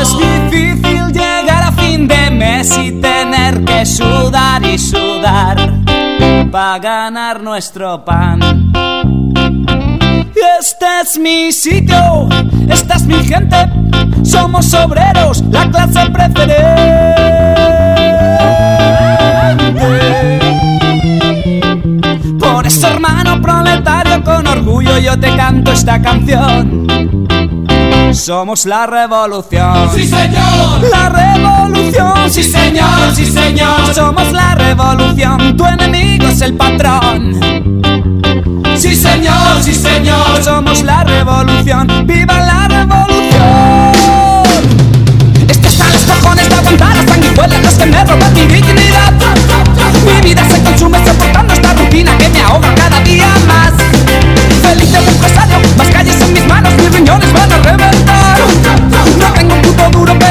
Es 0.00 0.16
difícil 0.16 1.12
llegar 1.12 1.62
a 1.64 1.72
fin 1.72 2.06
de 2.06 2.30
mes 2.30 2.78
y 2.78 2.92
tener 2.92 3.64
que 3.64 3.84
sudar 3.84 4.64
y 4.64 4.78
sudar 4.78 5.78
para 6.50 6.78
ganar 6.78 7.42
nuestro 7.42 8.04
pan. 8.04 8.72
Este 10.60 10.86
es 11.02 11.18
mi 11.18 11.52
sitio, 11.52 12.28
esta 12.68 12.94
es 12.94 13.04
mi 13.04 13.24
gente, 13.24 13.56
somos 14.48 14.72
obreros, 14.72 15.44
la 15.50 15.70
clase 15.70 16.08
preferente. 16.10 17.14
Por 22.38 22.66
eso, 22.66 22.86
hermano 22.86 23.42
proletario, 23.42 24.24
con 24.24 24.46
orgullo 24.46 24.96
yo 24.98 25.20
te 25.20 25.36
canto 25.36 25.72
esta 25.72 26.00
canción. 26.00 26.86
Somos 28.12 28.64
la 28.64 28.86
revolución. 28.86 29.90
Sí, 29.94 30.06
señor. 30.06 30.80
La 30.90 31.10
revolución. 31.10 32.30
Sí, 32.30 32.42
señor, 32.42 33.14
sí, 33.14 33.26
señor. 33.26 33.94
Somos 33.94 34.32
la 34.32 34.54
revolución. 34.54 35.56
Tu 35.58 35.66
enemigo 35.66 36.26
es 36.26 36.40
el 36.40 36.54
patrón. 36.54 37.38
Sí 38.78 38.94
señor, 38.94 39.60
sí 39.60 39.74
señor, 39.74 40.40
somos 40.40 40.84
la 40.84 41.02
revolución, 41.02 42.06
viva 42.06 42.38
la 42.38 42.68
revolución. 42.68 44.17
Cojones 46.20 46.48
de 46.48 46.54
aguantar 46.54 46.96
las 46.96 47.06
sanguijuelas, 47.06 47.62
los 47.62 47.74
que 47.74 47.86
me 47.86 48.04
roban 48.04 48.34
mi 48.34 48.46
dignidad. 48.46 49.12
Mi 50.04 50.28
vida 50.28 50.42
se 50.48 50.62
consume 50.62 50.98
soportando 51.06 51.54
esta 51.54 51.72
rutina 51.74 52.16
que 52.18 52.28
me 52.28 52.42
ahoga 52.42 52.74
cada 52.74 53.00
día 53.00 53.26
más. 53.46 53.72
Feliz 54.62 54.92
de 54.92 54.98
empresario, 54.98 55.58
más 55.76 55.88
calles 55.88 56.20
en 56.20 56.32
mis 56.32 56.46
manos, 56.46 56.72
mis 56.74 56.90
riñones 56.92 57.32
van 57.32 57.52
a 57.52 57.58
reventar. 57.58 58.38
No 59.18 59.32
tengo 59.34 59.54
un 59.54 59.62
puto 59.62 59.90
duro, 59.90 60.18
pero 60.18 60.27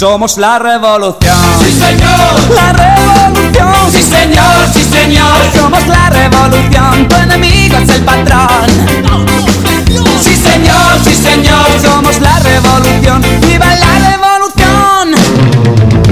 Somos 0.00 0.38
la 0.38 0.58
revolución. 0.58 1.36
Sí 1.62 1.72
señor, 1.72 2.54
La 2.54 2.72
revolución. 2.72 3.92
sí 3.92 4.02
señor, 4.02 4.56
sí 4.72 4.82
señor, 4.82 5.36
Somos 5.54 5.86
la 5.88 6.08
revolución. 6.08 7.06
Tu 7.06 7.16
enemigo 7.16 7.76
es 7.76 7.90
el 7.90 8.02
patrón. 8.02 8.48
sí 10.22 10.34
señor, 10.36 11.04
sí 11.04 11.14
señor, 11.14 11.66
Somos 11.82 12.18
la 12.18 12.38
revolución. 12.38 13.20
¡Viva 13.46 13.66
la 13.74 14.10
revolución! 14.10 15.14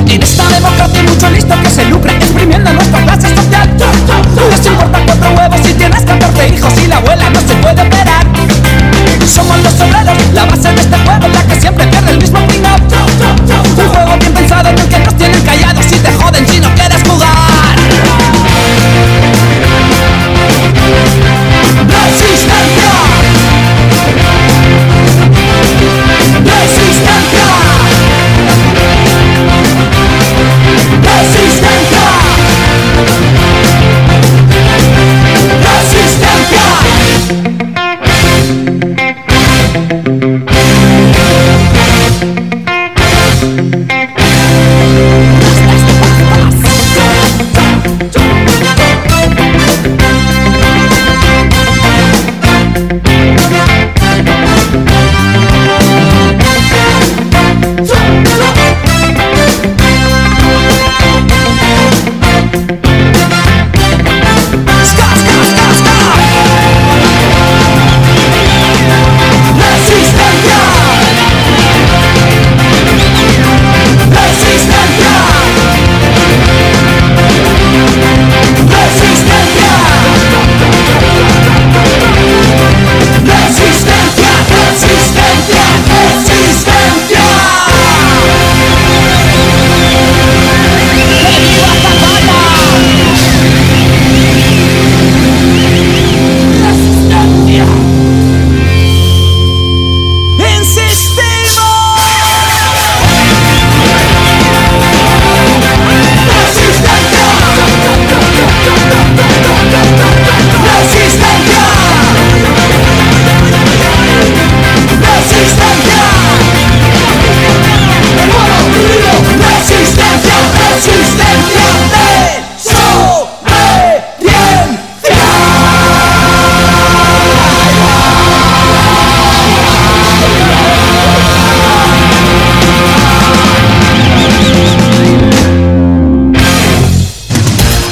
En 0.07 0.23
esta 0.23 0.47
democracia 0.49 1.00
hay 1.00 1.07
mucho 1.09 1.30
listo 1.30 1.54
que 1.62 1.71
se 1.71 1.85
lucra 1.87 2.12
exprimiendo 2.12 2.71
nuestra 2.75 3.02
clase 3.04 3.27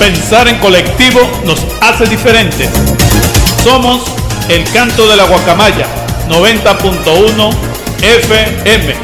Pensar 0.07 0.47
en 0.47 0.57
colectivo 0.59 1.19
nos 1.45 1.67
hace 1.81 2.07
diferentes. 2.07 2.71
Somos 3.65 4.05
el 4.49 4.63
canto 4.71 5.09
de 5.09 5.17
la 5.17 5.25
guacamaya 5.25 5.85
90.1 6.29 7.51
FM. 8.03 8.95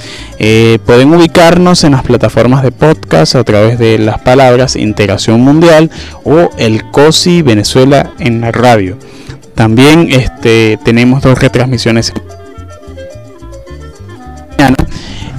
Pueden 0.85 1.15
ubicarnos 1.15 1.85
en 1.85 1.93
las 1.93 2.03
plataformas 2.03 2.63
de 2.63 2.73
podcast 2.73 3.35
a 3.35 3.45
través 3.45 3.79
de 3.79 3.99
las 3.99 4.21
palabras 4.21 4.77
Integración 4.77 5.41
Mundial 5.41 5.91
o 6.25 6.51
el 6.59 6.91
COSI 6.91 7.43
Venezuela 7.43 8.13
en 8.19 8.41
la 8.41 8.53
radio. 8.53 8.99
También 9.55 10.09
este, 10.11 10.79
tenemos 10.85 11.23
dos 11.23 11.39
retransmisiones 11.39 12.13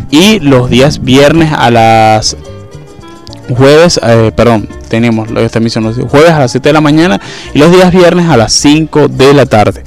y 0.09 0.39
los 0.39 0.69
días 0.69 1.03
viernes 1.03 1.51
a 1.53 1.69
las 1.69 2.37
jueves, 3.55 3.99
eh, 4.03 4.31
perdón, 4.35 4.67
tenemos 4.89 5.29
esta 5.37 5.59
emisión 5.59 5.83
los 5.83 5.97
jueves 5.97 6.31
a 6.31 6.39
las 6.39 6.51
7 6.51 6.69
de 6.69 6.73
la 6.73 6.81
mañana 6.81 7.19
y 7.53 7.59
los 7.59 7.71
días 7.71 7.91
viernes 7.91 8.29
a 8.29 8.37
las 8.37 8.53
5 8.53 9.07
de 9.07 9.33
la 9.33 9.45
tarde. 9.45 9.83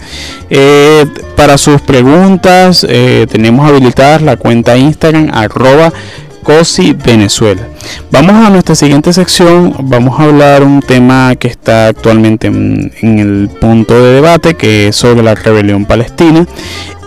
Eh, 0.48 1.06
para 1.36 1.58
sus 1.58 1.80
preguntas 1.80 2.86
eh, 2.88 3.26
tenemos 3.30 3.68
habilitadas 3.68 4.22
la 4.22 4.36
cuenta 4.36 4.76
Instagram 4.76 5.30
arroba 5.32 5.92
COSI. 6.42 6.96
Vamos 8.10 8.34
a 8.34 8.50
nuestra 8.50 8.74
siguiente 8.74 9.12
sección, 9.12 9.74
vamos 9.82 10.18
a 10.18 10.24
hablar 10.24 10.62
un 10.62 10.80
tema 10.80 11.34
que 11.36 11.48
está 11.48 11.88
actualmente 11.88 12.46
en, 12.46 12.92
el 13.02 13.48
punto 13.60 14.02
de 14.02 14.14
debate, 14.14 14.54
que 14.54 14.88
es 14.88 14.96
sobre 14.96 15.22
la 15.22 15.34
rebelión 15.34 15.84
palestina. 15.84 16.46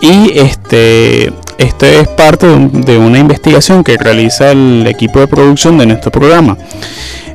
Y 0.00 0.38
este, 0.38 1.32
este 1.58 2.00
es 2.00 2.08
parte 2.08 2.46
de 2.46 2.98
una 2.98 3.18
investigación 3.18 3.84
que 3.84 3.96
realiza 3.96 4.50
el 4.50 4.86
equipo 4.86 5.20
de 5.20 5.28
producción 5.28 5.78
de 5.78 5.86
nuestro 5.86 6.10
programa. 6.10 6.56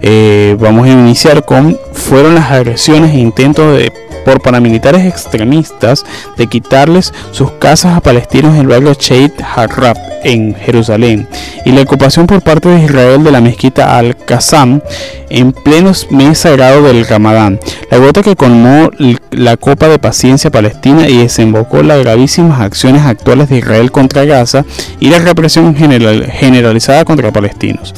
Eh, 0.01 0.55
vamos 0.59 0.87
a 0.87 0.91
iniciar 0.91 1.43
con 1.43 1.77
fueron 1.93 2.35
las 2.35 2.51
agresiones 2.51 3.13
e 3.13 3.19
intentos 3.19 3.77
de, 3.77 3.91
por 4.25 4.41
paramilitares 4.41 5.05
extremistas 5.05 6.05
de 6.37 6.47
quitarles 6.47 7.13
sus 7.31 7.51
casas 7.53 7.97
a 7.97 8.01
palestinos 8.01 8.55
en 8.55 8.61
el 8.61 8.67
barrio 8.67 8.93
Sheit 8.93 9.33
Harrab 9.41 9.97
en 10.23 10.55
Jerusalén 10.55 11.27
y 11.65 11.71
la 11.71 11.81
ocupación 11.81 12.27
por 12.27 12.41
parte 12.41 12.69
de 12.69 12.83
Israel 12.83 13.23
de 13.23 13.31
la 13.31 13.41
mezquita 13.41 13.97
Al-Qassam 13.97 14.81
en 15.29 15.51
pleno 15.51 15.91
mes 16.11 16.39
sagrado 16.39 16.83
del 16.83 17.05
Ramadán, 17.07 17.59
la 17.89 17.97
gota 17.97 18.21
que 18.21 18.35
colmó 18.35 18.91
la 19.31 19.57
copa 19.57 19.87
de 19.87 19.99
paciencia 19.99 20.51
palestina 20.51 21.07
y 21.07 21.17
desembocó 21.17 21.83
las 21.83 21.99
gravísimas 21.99 22.61
acciones 22.61 23.03
actuales 23.03 23.49
de 23.49 23.57
Israel 23.57 23.91
contra 23.91 24.25
Gaza 24.25 24.65
y 24.99 25.09
la 25.09 25.19
represión 25.19 25.75
generalizada 25.75 27.05
contra 27.05 27.31
palestinos 27.31 27.93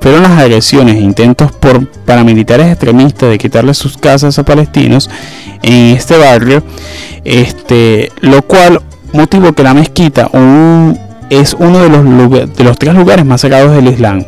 fueron 0.00 0.22
las 0.22 0.38
agresiones 0.38 0.96
e 0.96 1.00
intentos 1.00 1.52
por 1.52 1.86
paramilitares 1.86 2.68
extremistas 2.68 3.30
de 3.30 3.38
quitarle 3.38 3.74
sus 3.74 3.96
casas 3.98 4.38
a 4.38 4.44
palestinos 4.44 5.10
en 5.62 5.96
este 5.96 6.16
barrio, 6.16 6.62
este, 7.24 8.12
lo 8.20 8.42
cual 8.42 8.80
motivó 9.12 9.52
que 9.52 9.62
la 9.62 9.74
mezquita 9.74 10.30
es 11.30 11.54
uno 11.58 11.78
de 11.80 11.88
los, 11.88 12.56
de 12.56 12.64
los 12.64 12.78
tres 12.78 12.94
lugares 12.94 13.24
más 13.24 13.40
sagrados 13.40 13.74
del 13.74 13.88
Islam. 13.88 14.24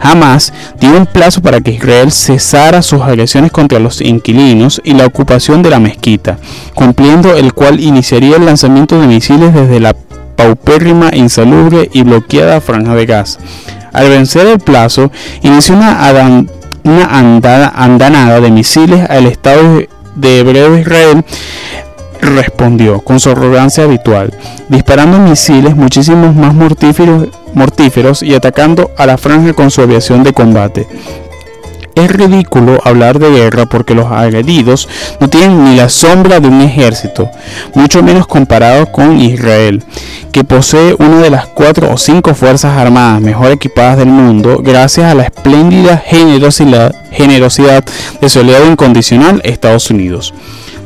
Jamás 0.00 0.52
dio 0.80 0.96
un 0.96 1.06
plazo 1.06 1.42
para 1.42 1.60
que 1.60 1.72
Israel 1.72 2.12
cesara 2.12 2.82
sus 2.82 3.02
agresiones 3.02 3.50
contra 3.50 3.78
los 3.78 4.00
inquilinos 4.00 4.80
y 4.84 4.94
la 4.94 5.06
ocupación 5.06 5.62
de 5.62 5.70
la 5.70 5.80
mezquita, 5.80 6.38
cumpliendo 6.74 7.36
el 7.36 7.52
cual 7.52 7.80
iniciaría 7.80 8.36
el 8.36 8.46
lanzamiento 8.46 9.00
de 9.00 9.06
misiles 9.06 9.52
desde 9.52 9.80
la 9.80 9.94
paupérrima, 10.36 11.10
insalubre 11.12 11.90
y 11.92 12.02
bloqueada 12.02 12.60
franja 12.60 12.94
de 12.94 13.06
gas. 13.06 13.38
Al 13.92 14.08
vencer 14.08 14.46
el 14.46 14.60
plazo, 14.60 15.10
inició 15.42 15.74
una, 15.74 16.08
andanada 17.74 18.40
de 18.40 18.50
misiles 18.50 19.08
al 19.10 19.26
Estado 19.26 19.82
de 20.14 20.40
Hebreo 20.40 20.72
de 20.72 20.80
Israel 20.80 21.24
respondió 22.20 23.00
con 23.00 23.20
su 23.20 23.30
arrogancia 23.30 23.84
habitual, 23.84 24.32
disparando 24.68 25.18
misiles 25.18 25.76
muchísimos 25.76 26.34
más 26.34 26.54
mortíferos, 26.54 28.22
y 28.22 28.34
atacando 28.34 28.90
a 28.96 29.06
la 29.06 29.18
franja 29.18 29.52
con 29.52 29.70
su 29.70 29.80
aviación 29.82 30.22
de 30.22 30.32
combate. 30.32 30.86
Es 31.94 32.12
ridículo 32.12 32.80
hablar 32.84 33.18
de 33.18 33.28
guerra 33.28 33.66
porque 33.66 33.92
los 33.92 34.06
agredidos 34.06 34.88
no 35.18 35.28
tienen 35.28 35.64
ni 35.64 35.74
la 35.74 35.88
sombra 35.88 36.38
de 36.38 36.46
un 36.46 36.60
ejército, 36.60 37.28
mucho 37.74 38.04
menos 38.04 38.28
comparado 38.28 38.86
con 38.92 39.20
Israel, 39.20 39.82
que 40.30 40.44
posee 40.44 40.94
una 41.00 41.20
de 41.20 41.30
las 41.30 41.46
cuatro 41.46 41.92
o 41.92 41.98
cinco 41.98 42.36
fuerzas 42.36 42.78
armadas 42.78 43.20
mejor 43.20 43.50
equipadas 43.50 43.96
del 43.96 44.08
mundo 44.08 44.60
gracias 44.62 45.10
a 45.10 45.14
la 45.16 45.24
espléndida 45.24 45.96
generosidad, 45.96 46.94
generosidad 47.10 47.84
de 48.20 48.28
su 48.28 48.38
aliado 48.38 48.70
incondicional 48.70 49.40
Estados 49.42 49.90
Unidos. 49.90 50.32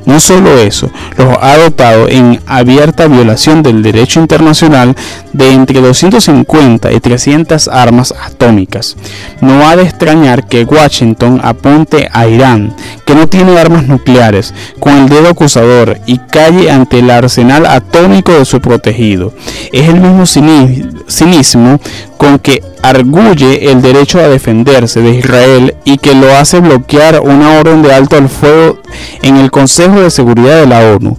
No 0.04 0.18
solo 0.20 0.58
eso, 0.58 0.90
los 1.16 1.36
ha 1.40 1.56
dotado 1.58 2.08
en 2.08 2.40
abierta 2.46 3.06
violación 3.06 3.62
del 3.62 3.82
derecho 3.82 4.20
internacional 4.20 4.96
de 5.32 5.52
entre 5.52 5.80
250 5.80 6.92
y 6.92 7.00
300 7.00 7.68
armas 7.68 8.12
atómicas. 8.20 8.96
No 9.40 9.66
ha 9.66 9.76
de 9.76 9.84
extrañar 9.84 10.46
que 10.48 10.64
Washington 10.64 11.40
apunte 11.42 12.08
a 12.12 12.26
Irán, 12.26 12.74
que 13.04 13.14
no 13.14 13.28
tiene 13.28 13.58
armas 13.58 13.86
nucleares, 13.86 14.54
con 14.80 14.94
el 14.94 15.08
dedo 15.08 15.28
acusador 15.28 15.98
y 16.06 16.18
calle 16.18 16.70
ante 16.70 16.98
el 16.98 17.10
arsenal 17.10 17.66
atómico 17.66 18.32
de 18.32 18.44
su 18.44 18.60
protegido. 18.60 19.32
Es 19.72 19.88
el 19.88 20.00
mismo 20.00 20.26
cinismo 20.26 21.80
con 22.22 22.38
que 22.38 22.62
arguye 22.84 23.72
el 23.72 23.82
derecho 23.82 24.20
a 24.20 24.28
defenderse 24.28 25.00
de 25.00 25.10
Israel 25.10 25.74
y 25.84 25.98
que 25.98 26.14
lo 26.14 26.32
hace 26.36 26.60
bloquear 26.60 27.20
una 27.20 27.58
orden 27.58 27.82
de 27.82 27.92
alto 27.92 28.16
al 28.16 28.28
fuego 28.28 28.78
en 29.22 29.38
el 29.38 29.50
Consejo 29.50 30.00
de 30.00 30.08
Seguridad 30.08 30.60
de 30.60 30.68
la 30.68 30.94
ONU. 30.94 31.18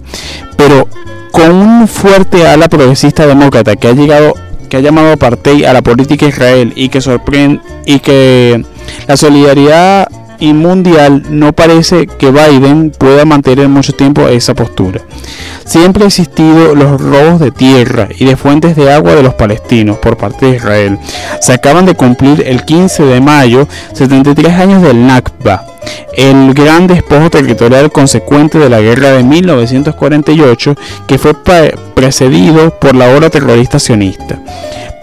Pero 0.56 0.88
con 1.30 1.52
un 1.52 1.88
fuerte 1.88 2.46
ala 2.46 2.70
progresista 2.70 3.26
demócrata 3.26 3.76
que 3.76 3.88
ha 3.88 3.92
llegado 3.92 4.32
que 4.70 4.78
ha 4.78 4.80
llamado 4.80 5.12
apartheid 5.12 5.66
a 5.66 5.74
la 5.74 5.82
política 5.82 6.24
Israel 6.24 6.72
y 6.74 6.88
que 6.88 7.02
sorprende 7.02 7.60
y 7.84 7.98
que 7.98 8.64
la 9.06 9.18
solidaridad 9.18 10.08
y 10.38 10.52
mundial 10.52 11.24
no 11.30 11.52
parece 11.52 12.06
que 12.06 12.30
Biden 12.30 12.90
pueda 12.90 13.24
mantener 13.24 13.68
mucho 13.68 13.92
tiempo 13.92 14.28
esa 14.28 14.54
postura. 14.54 15.00
Siempre 15.64 16.04
ha 16.04 16.08
existido 16.08 16.74
los 16.74 17.00
robos 17.00 17.40
de 17.40 17.50
tierra 17.50 18.08
y 18.18 18.26
de 18.26 18.36
fuentes 18.36 18.76
de 18.76 18.92
agua 18.92 19.14
de 19.14 19.22
los 19.22 19.34
palestinos 19.34 19.98
por 19.98 20.16
parte 20.16 20.46
de 20.46 20.56
Israel. 20.56 20.98
Se 21.40 21.52
acaban 21.52 21.86
de 21.86 21.94
cumplir 21.94 22.42
el 22.46 22.64
15 22.64 23.04
de 23.04 23.20
mayo 23.20 23.66
73 23.94 24.52
años 24.54 24.82
del 24.82 25.06
Nakba, 25.06 25.66
el 26.16 26.54
gran 26.54 26.86
despojo 26.86 27.30
territorial 27.30 27.90
consecuente 27.90 28.58
de 28.58 28.68
la 28.68 28.80
guerra 28.80 29.12
de 29.12 29.24
1948 29.24 30.74
que 31.06 31.18
fue 31.18 31.34
precedido 31.94 32.78
por 32.78 32.94
la 32.94 33.08
ola 33.10 33.30
terrorista 33.30 33.78
sionista. 33.78 34.38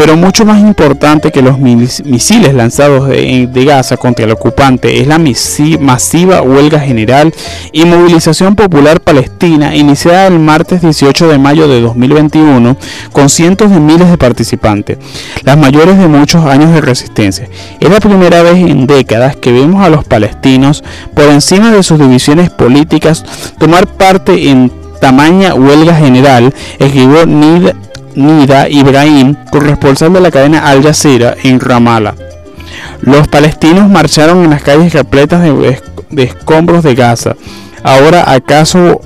Pero 0.01 0.17
mucho 0.17 0.45
más 0.45 0.59
importante 0.59 1.31
que 1.31 1.43
los 1.43 1.59
misiles 1.59 2.55
lanzados 2.55 3.07
de, 3.07 3.47
Gaza 3.65 3.97
contra 3.97 4.25
el 4.25 4.31
ocupante 4.31 4.99
es 4.99 5.05
la 5.05 5.19
masiva 5.19 6.41
huelga 6.41 6.79
general 6.79 7.31
y 7.71 7.85
movilización 7.85 8.55
popular 8.55 8.99
palestina 8.99 9.75
iniciada 9.75 10.25
el 10.25 10.39
martes 10.39 10.81
18 10.81 11.27
de 11.27 11.37
mayo 11.37 11.67
de 11.67 11.81
2021 11.81 12.75
con 13.11 13.29
cientos 13.29 13.69
de 13.69 13.79
miles 13.79 14.09
de 14.09 14.17
participantes, 14.17 14.97
las 15.43 15.55
mayores 15.55 15.99
de 15.99 16.07
muchos 16.07 16.43
años 16.45 16.73
de 16.73 16.81
resistencia. 16.81 17.47
Es 17.79 17.89
la 17.91 17.99
primera 17.99 18.41
vez 18.41 18.55
en 18.55 18.87
décadas 18.87 19.35
que 19.35 19.51
vemos 19.51 19.85
a 19.85 19.89
los 19.89 20.03
palestinos 20.03 20.83
por 21.13 21.25
encima 21.25 21.71
de 21.71 21.83
sus 21.83 21.99
divisiones 21.99 22.49
políticas 22.49 23.23
tomar 23.59 23.85
parte 23.85 24.49
en 24.49 24.71
tamaña 25.01 25.53
huelga 25.55 25.95
general, 25.95 26.53
escribió 26.79 27.25
Nid 27.25 27.71
Nida 28.15 28.69
Ibrahim, 28.69 29.35
corresponsal 29.51 30.13
de 30.13 30.21
la 30.21 30.31
cadena 30.31 30.67
Al 30.67 30.83
Jazeera 30.83 31.35
en 31.43 31.59
Ramallah. 31.59 32.15
Los 33.01 33.27
palestinos 33.27 33.89
marcharon 33.89 34.43
en 34.43 34.51
las 34.51 34.61
calles 34.61 34.93
repletas 34.93 35.41
de, 35.41 36.23
escombros 36.23 36.83
de 36.83 36.95
Gaza, 36.95 37.35
ahora 37.83 38.31
acaso 38.31 39.01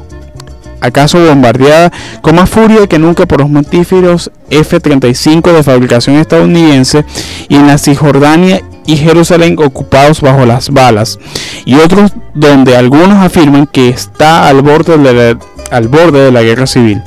acaso 0.82 1.18
bombardeada 1.26 1.92
con 2.22 2.36
más 2.36 2.50
furia 2.50 2.86
que 2.86 3.00
nunca 3.00 3.26
por 3.26 3.40
los 3.40 3.50
mortíferos 3.50 4.30
F-35 4.52 5.52
de 5.52 5.64
fabricación 5.64 6.18
estadounidense 6.18 7.06
y 7.48 7.56
en 7.56 7.66
la 7.66 7.80
Cisjordania 7.80 8.62
y 8.88 8.98
Jerusalén 8.98 9.56
ocupados 9.60 10.21
bajo 10.21 10.45
las 10.45 10.69
balas 10.69 11.19
y 11.65 11.76
otros 11.76 12.12
donde 12.34 12.76
algunos 12.76 13.24
afirman 13.24 13.67
que 13.67 13.89
está 13.89 14.48
al 14.48 14.62
borde 14.62 14.98
de 14.98 16.32
la, 16.32 16.39
de 16.39 16.45
guerra 16.45 16.67
civil. 16.67 17.02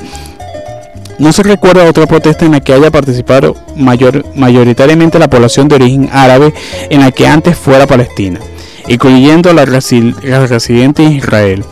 No 1.19 1.33
se 1.33 1.43
recuerda 1.43 1.85
otra 1.85 2.07
protesta 2.07 2.45
en 2.45 2.53
la 2.53 2.61
que 2.61 2.73
haya 2.73 2.91
participado 2.91 3.57
mayor, 3.77 4.25
mayoritariamente 4.37 5.19
la 5.19 5.29
población 5.29 5.67
de 5.67 5.75
origen 5.75 6.09
árabe 6.13 6.55
en 6.91 7.01
la 7.01 7.11
que 7.11 7.27
antes 7.27 7.57
fuera 7.57 7.89
Palestina, 7.89 8.39
incluyendo 8.87 9.53
la, 9.53 9.65
la 9.65 10.47
residente 10.47 11.03
en 11.05 11.13
Israel. 11.13 11.65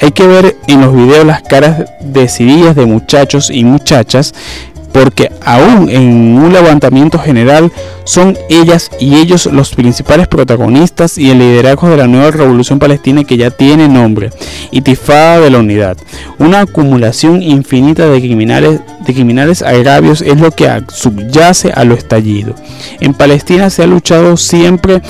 Hay 0.00 0.12
que 0.12 0.26
ver 0.26 0.56
en 0.68 0.80
los 0.80 0.94
videos 0.94 1.26
las 1.26 1.42
caras 1.42 1.90
decididas 2.00 2.76
de 2.76 2.86
muchachos 2.86 3.50
y 3.50 3.64
muchachas 3.64 4.32
porque 4.94 5.32
aún 5.44 5.88
en 5.90 6.38
un 6.38 6.52
levantamiento 6.52 7.18
general 7.18 7.72
son 8.04 8.38
ellas 8.48 8.92
y 9.00 9.16
ellos 9.16 9.46
los 9.46 9.74
principales 9.74 10.28
protagonistas 10.28 11.18
y 11.18 11.32
el 11.32 11.40
liderazgo 11.40 11.88
de 11.88 11.96
la 11.96 12.06
nueva 12.06 12.30
revolución 12.30 12.78
palestina 12.78 13.24
que 13.24 13.36
ya 13.36 13.50
tiene 13.50 13.88
nombre, 13.88 14.30
Itifada 14.70 15.40
de 15.40 15.50
la 15.50 15.58
Unidad. 15.58 15.96
Una 16.38 16.60
acumulación 16.60 17.42
infinita 17.42 18.08
de 18.08 18.20
criminales, 18.20 18.82
de 19.04 19.12
criminales 19.12 19.62
agravios 19.62 20.22
es 20.22 20.40
lo 20.40 20.52
que 20.52 20.70
subyace 20.88 21.72
a 21.72 21.82
lo 21.82 21.94
estallido. 21.96 22.54
En 23.00 23.14
Palestina 23.14 23.70
se 23.70 23.82
ha 23.82 23.88
luchado 23.88 24.36
siempre 24.36 25.02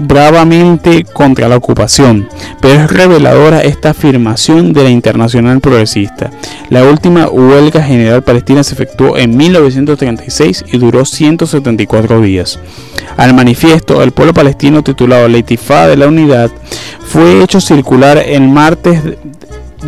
bravamente 0.00 1.04
contra 1.04 1.48
la 1.48 1.56
ocupación, 1.56 2.28
pero 2.60 2.82
es 2.82 2.90
reveladora 2.90 3.62
esta 3.62 3.90
afirmación 3.90 4.72
de 4.72 4.84
la 4.84 4.90
Internacional 4.90 5.60
Progresista. 5.60 6.30
La 6.68 6.84
última 6.84 7.28
huelga 7.28 7.82
general 7.82 8.22
palestina 8.22 8.62
se 8.62 8.74
efectuó 8.74 9.16
en 9.18 9.36
1936 9.36 10.64
y 10.72 10.78
duró 10.78 11.04
174 11.04 12.20
días. 12.20 12.58
Al 13.16 13.34
manifiesto, 13.34 14.02
el 14.02 14.12
pueblo 14.12 14.34
palestino 14.34 14.82
titulado 14.82 15.28
La 15.28 15.38
de 15.88 15.96
la 15.96 16.06
Unidad 16.06 16.50
fue 17.00 17.42
hecho 17.42 17.60
circular 17.60 18.18
el 18.18 18.48
martes 18.48 19.02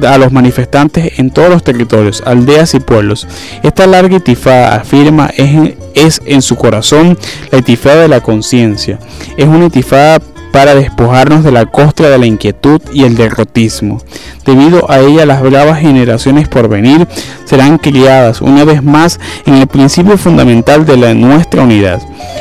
a 0.06 0.18
los 0.18 0.32
manifestantes 0.32 1.18
en 1.18 1.30
todos 1.30 1.50
los 1.50 1.62
territorios, 1.64 2.22
aldeas 2.26 2.74
y 2.74 2.80
pueblos. 2.80 3.26
Esta 3.62 3.86
larga 3.86 4.16
itifada 4.16 4.76
afirma 4.76 5.30
es, 5.36 5.74
es 5.94 6.22
en 6.24 6.42
su 6.42 6.56
corazón 6.56 7.18
la 7.50 7.58
itifada 7.58 8.02
de 8.02 8.08
la 8.08 8.20
conciencia. 8.20 8.98
Es 9.36 9.46
una 9.46 9.66
itifada 9.66 10.20
para 10.52 10.74
despojarnos 10.74 11.42
de 11.42 11.50
la 11.50 11.66
costra 11.66 12.10
de 12.10 12.18
la 12.18 12.26
inquietud 12.26 12.80
y 12.92 13.04
el 13.04 13.16
derrotismo. 13.16 14.00
Debido 14.44 14.90
a 14.90 15.00
ella 15.00 15.26
las 15.26 15.42
bravas 15.42 15.80
generaciones 15.80 16.48
por 16.48 16.68
venir 16.68 17.08
serán 17.44 17.78
criadas 17.78 18.40
una 18.40 18.64
vez 18.64 18.82
más 18.82 19.18
en 19.46 19.54
el 19.54 19.66
principio 19.66 20.18
fundamental 20.18 20.84
de 20.84 21.14
nuestra 21.14 21.62
unidad. 21.62 22.00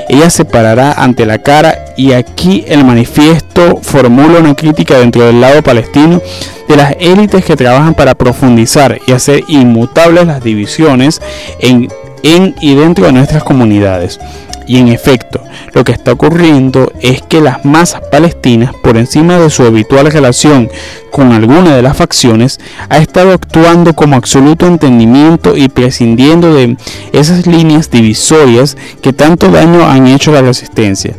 Ella 0.10 0.30
se 0.30 0.45
parará 0.45 0.91
ante 0.93 1.26
la 1.26 1.39
cara 1.39 1.86
y 1.95 2.12
aquí 2.12 2.65
el 2.67 2.84
manifiesto 2.84 3.80
formula 3.82 4.39
una 4.39 4.56
crítica 4.56 5.00
dentro 5.00 5.26
del 5.26 5.39
lado 5.39 5.62
palestino 5.63 6.21
de 6.67 6.76
las 6.76 6.95
élites 7.00 7.45
que 7.45 7.56
trabajan 7.56 7.93
para 7.93 8.15
profundizar 8.15 9.00
y 9.08 9.12
hacer 9.12 9.43
inmutables 9.47 10.26
las 10.26 10.43
divisiones 10.43 11.21
en, 11.60 11.88
en 12.24 12.56
y 12.62 12.76
dentro 12.76 13.06
de 13.06 13.13
nuestras 13.13 13.43
comunidades. 13.43 14.19
Y 14.67 14.78
en 14.78 14.88
efecto, 14.88 15.43
lo 15.74 15.84
que 15.84 15.91
está 15.91 16.13
ocurriendo 16.13 16.91
es 17.02 17.21
que 17.21 17.41
las 17.41 17.65
masas 17.65 18.02
palestinas, 18.12 18.74
por 18.84 18.97
encima 18.97 19.38
de 19.38 19.50
su 19.50 19.63
habitual 19.63 20.12
relación 20.12 20.69
con 21.12 21.32
alguna 21.32 21.76
de 21.76 21.82
las 21.82 21.97
facciones, 21.97 22.60
ha 22.89 22.97
estado 22.97 23.34
actuando 23.34 23.93
como 23.93 24.15
absoluto 24.15 24.67
entendimiento 24.67 25.58
y 25.58 25.69
prescindiendo 25.69 26.54
de 26.54 26.78
esas 27.12 27.47
líneas 27.47 27.89
divisorias 27.89 28.78
que 29.02 29.13
tanto 29.13 29.50
daño 29.50 29.86
han 29.86 30.08
hecho 30.08 30.32
a 30.32 30.36
la 30.36 30.41
resistencia. 30.41 31.15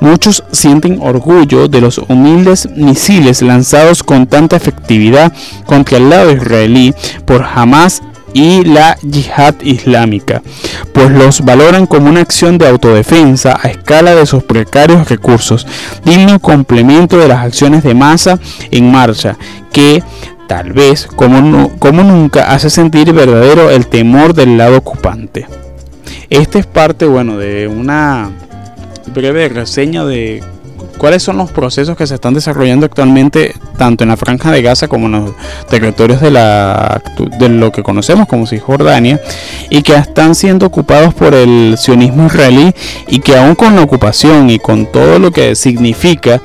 Muchos 0.00 0.44
sienten 0.52 1.00
orgullo 1.02 1.66
de 1.66 1.80
los 1.80 1.98
humildes 1.98 2.68
misiles 2.76 3.42
lanzados 3.42 4.04
con 4.04 4.28
tanta 4.28 4.56
efectividad 4.56 5.32
contra 5.66 5.98
el 5.98 6.08
lado 6.08 6.30
israelí 6.30 6.94
por 7.24 7.44
Hamas 7.44 8.02
y 8.38 8.62
la 8.62 8.96
yihad 8.98 9.56
islámica, 9.62 10.42
pues 10.92 11.10
los 11.10 11.40
valoran 11.40 11.86
como 11.86 12.08
una 12.08 12.20
acción 12.20 12.56
de 12.56 12.68
autodefensa 12.68 13.58
a 13.60 13.66
escala 13.66 14.14
de 14.14 14.26
sus 14.26 14.44
precarios 14.44 15.08
recursos, 15.08 15.66
digno 16.04 16.38
complemento 16.38 17.18
de 17.18 17.26
las 17.26 17.44
acciones 17.44 17.82
de 17.82 17.94
masa 17.94 18.38
en 18.70 18.92
marcha, 18.92 19.36
que 19.72 20.04
tal 20.46 20.72
vez 20.72 21.08
como, 21.16 21.76
como 21.80 22.04
nunca 22.04 22.52
hace 22.52 22.70
sentir 22.70 23.12
verdadero 23.12 23.70
el 23.70 23.88
temor 23.88 24.34
del 24.34 24.56
lado 24.56 24.76
ocupante. 24.76 25.48
Esta 26.30 26.60
es 26.60 26.66
parte, 26.66 27.06
bueno, 27.06 27.38
de 27.38 27.66
una 27.66 28.30
breve 29.12 29.48
reseña 29.48 30.04
de 30.04 30.44
cuáles 30.98 31.22
son 31.22 31.36
los 31.38 31.50
procesos 31.50 31.96
que 31.96 32.06
se 32.06 32.16
están 32.16 32.34
desarrollando 32.34 32.86
actualmente 32.86 33.54
tanto 33.76 34.04
en 34.04 34.10
la 34.10 34.16
franja 34.16 34.50
de 34.50 34.62
Gaza 34.62 34.88
como 34.88 35.06
en 35.06 35.12
los 35.12 35.32
territorios 35.68 36.20
de, 36.20 36.30
la, 36.30 37.00
de 37.38 37.48
lo 37.48 37.72
que 37.72 37.82
conocemos 37.82 38.26
como 38.28 38.46
Cisjordania 38.46 39.20
y 39.70 39.82
que 39.82 39.94
están 39.94 40.34
siendo 40.34 40.66
ocupados 40.66 41.14
por 41.14 41.34
el 41.34 41.76
sionismo 41.78 42.26
israelí 42.26 42.74
y 43.06 43.20
que 43.20 43.36
aún 43.36 43.54
con 43.54 43.76
la 43.76 43.82
ocupación 43.82 44.50
y 44.50 44.58
con 44.58 44.86
todo 44.86 45.18
lo 45.18 45.30
que 45.30 45.54
significa 45.54 46.40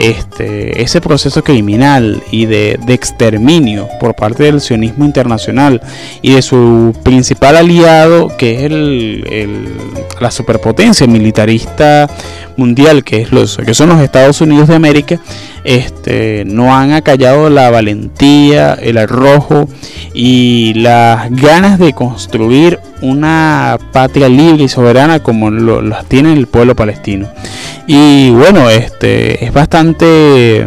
este, 0.00 0.80
ese 0.80 1.02
proceso 1.02 1.44
criminal 1.44 2.22
y 2.30 2.46
de, 2.46 2.78
exterminio 2.88 3.86
por 4.00 4.14
parte 4.14 4.44
del 4.44 4.62
sionismo 4.62 5.04
internacional 5.04 5.82
y 6.22 6.32
de 6.32 6.42
su 6.42 6.94
principal 7.02 7.56
aliado, 7.56 8.34
que 8.38 8.54
es 8.54 8.62
el, 8.62 9.68
la 10.18 10.30
superpotencia 10.30 11.06
militarista 11.06 12.08
mundial, 12.60 13.02
que, 13.02 13.22
es 13.22 13.32
los, 13.32 13.56
que 13.56 13.74
son 13.74 13.88
los 13.88 14.00
Estados 14.00 14.40
Unidos 14.40 14.68
de 14.68 14.74
América, 14.76 15.18
este, 15.64 16.44
no 16.46 16.74
han 16.76 16.92
acallado 16.92 17.50
la 17.50 17.70
valentía, 17.70 18.74
el 18.74 18.98
arrojo 18.98 19.68
y 20.14 20.74
las 20.74 21.30
ganas 21.30 21.78
de 21.78 21.92
construir 21.92 22.78
una 23.00 23.78
patria 23.92 24.28
libre 24.28 24.64
y 24.64 24.68
soberana 24.68 25.20
como 25.20 25.50
lo, 25.50 25.80
las 25.80 26.04
tiene 26.04 26.34
el 26.34 26.46
pueblo 26.46 26.76
palestino. 26.76 27.28
Y 27.86 28.30
bueno, 28.30 28.68
este 28.70 29.44
es 29.44 29.52
bastante 29.52 30.66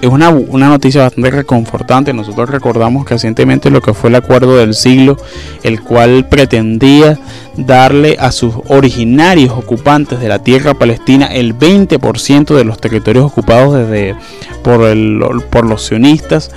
es 0.00 0.08
una, 0.08 0.28
una, 0.28 0.68
noticia 0.68 1.02
bastante 1.02 1.30
reconfortante. 1.30 2.12
Nosotros 2.12 2.50
recordamos 2.50 3.08
recientemente 3.08 3.70
lo 3.70 3.80
que 3.80 3.94
fue 3.94 4.10
el 4.10 4.16
acuerdo 4.16 4.56
del 4.56 4.74
siglo, 4.74 5.16
el 5.62 5.80
cual 5.80 6.28
pretendía 6.28 7.18
darle 7.56 8.16
a 8.18 8.32
sus 8.32 8.54
originarios 8.68 9.52
ocupantes 9.52 10.20
de 10.20 10.28
la 10.28 10.40
tierra 10.40 10.74
palestina 10.74 11.26
el 11.26 11.56
20% 11.56 12.54
de 12.54 12.64
los 12.64 12.78
territorios 12.78 13.24
ocupados 13.24 13.74
desde 13.74 14.16
por, 14.62 14.82
el, 14.84 15.20
por 15.50 15.66
los 15.66 15.86
sionistas 15.86 16.50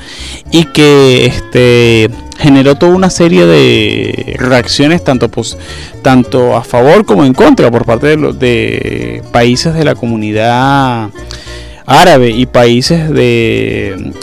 y 0.51 0.65
que 0.65 1.25
este 1.25 2.09
generó 2.39 2.75
toda 2.75 2.93
una 2.93 3.09
serie 3.09 3.45
de 3.45 4.35
reacciones 4.37 5.03
tanto, 5.03 5.29
pues, 5.29 5.57
tanto 6.01 6.55
a 6.55 6.63
favor 6.63 7.05
como 7.05 7.25
en 7.25 7.33
contra 7.33 7.71
por 7.71 7.85
parte 7.85 8.07
de, 8.07 8.17
los, 8.17 8.39
de 8.39 9.23
países 9.31 9.73
de 9.73 9.83
la 9.83 9.95
comunidad 9.95 11.09
árabe 11.87 12.29
y 12.29 12.45
países 12.45 13.09
de, 13.09 14.13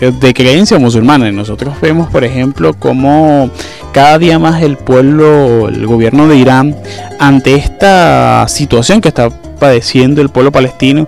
de, 0.00 0.34
creencia 0.34 0.78
musulmana. 0.78 1.30
Nosotros 1.30 1.74
vemos, 1.80 2.10
por 2.10 2.24
ejemplo, 2.24 2.74
cómo 2.74 3.50
cada 3.92 4.18
día 4.18 4.38
más 4.38 4.62
el 4.62 4.76
pueblo, 4.76 5.68
el 5.68 5.86
gobierno 5.86 6.26
de 6.26 6.36
Irán, 6.36 6.76
ante 7.20 7.54
esta 7.54 8.46
situación 8.48 9.00
que 9.00 9.08
está 9.08 9.30
padeciendo 9.60 10.20
el 10.22 10.30
pueblo 10.30 10.50
palestino, 10.50 11.06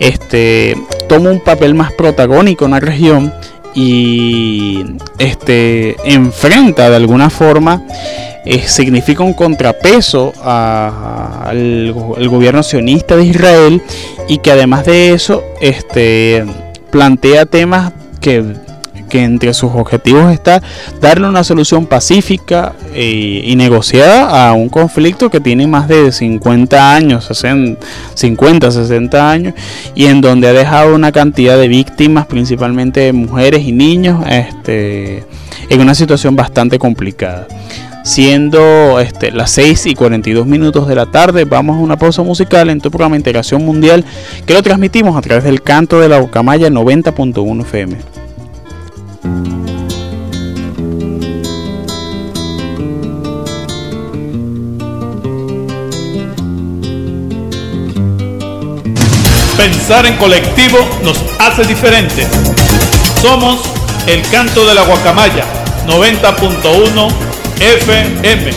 este, 0.00 0.76
toma 1.08 1.30
un 1.30 1.40
papel 1.40 1.74
más 1.74 1.92
protagónico 1.92 2.64
en 2.66 2.72
la 2.72 2.80
región 2.80 3.32
y 3.74 4.84
este, 5.18 5.96
enfrenta 6.04 6.90
de 6.90 6.96
alguna 6.96 7.30
forma 7.30 7.82
eh, 8.46 8.62
significa 8.68 9.24
un 9.24 9.34
contrapeso 9.34 10.32
al, 10.40 11.92
gobierno 11.92 12.62
sionista 12.62 13.16
de 13.16 13.24
Israel 13.24 13.82
y 14.28 14.38
que 14.38 14.50
además 14.50 14.84
de 14.86 15.12
eso 15.12 15.42
este, 15.60 16.44
plantea 16.90 17.46
temas 17.46 17.92
que, 18.20 18.44
entre 19.12 19.54
sus 19.54 19.70
objetivos 19.72 20.30
está 20.30 20.62
darle 21.00 21.26
una 21.26 21.42
solución 21.42 21.86
pacífica 21.86 22.74
eh, 22.92 23.40
y 23.46 23.56
negociada 23.56 24.46
a 24.46 24.52
un 24.52 24.68
conflicto 24.68 25.30
que 25.30 25.40
tiene 25.40 25.66
más 25.66 25.88
de 25.88 26.12
50 26.12 26.94
años, 26.94 27.26
50, 28.14 28.70
60 28.70 29.30
años, 29.30 29.54
y 29.94 30.04
en 30.04 30.20
donde 30.20 30.48
ha 30.48 30.52
dejado 30.52 30.94
una 30.94 31.12
cantidad 31.12 31.56
de 31.56 31.66
víctimas, 31.66 32.26
principalmente 32.26 33.14
mujeres 33.14 33.62
y 33.64 33.72
niños, 33.72 34.22
este, 34.28 35.24
en 35.70 35.80
una 35.80 35.94
situación 35.94 36.36
bastante 36.36 36.78
complicada. 36.78 37.46
Siendo 38.06 39.00
este, 39.00 39.32
las 39.32 39.50
6 39.50 39.86
y 39.86 39.94
42 39.96 40.46
minutos 40.46 40.86
de 40.86 40.94
la 40.94 41.06
tarde. 41.06 41.44
Vamos 41.44 41.76
a 41.76 41.80
una 41.80 41.98
pausa 41.98 42.22
musical 42.22 42.70
en 42.70 42.80
tu 42.80 42.88
programa 42.88 43.16
Integración 43.16 43.64
Mundial 43.64 44.04
que 44.46 44.54
lo 44.54 44.62
transmitimos 44.62 45.16
a 45.16 45.22
través 45.22 45.42
del 45.42 45.60
canto 45.60 45.98
de 45.98 46.08
la 46.08 46.20
Bocamaya 46.20 46.68
90.1 46.68 47.62
FM. 47.62 47.96
Pensar 59.56 60.06
en 60.06 60.16
colectivo 60.16 60.78
nos 61.02 61.20
hace 61.40 61.64
diferentes. 61.64 62.28
Somos 63.20 63.60
el 64.06 64.22
canto 64.30 64.64
de 64.64 64.74
la 64.74 64.82
guacamaya 64.82 65.44
90.1 65.88 67.35
FM. 67.60 68.50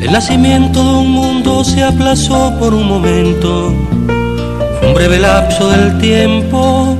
El 0.00 0.12
nacimiento 0.12 0.82
de 0.82 0.90
un 0.90 1.10
mundo 1.10 1.64
se 1.64 1.82
aplazó 1.82 2.56
por 2.58 2.72
un 2.72 2.88
momento, 2.88 3.68
un 3.68 4.94
breve 4.94 5.18
lapso 5.18 5.68
del 5.68 5.98
tiempo 5.98 6.96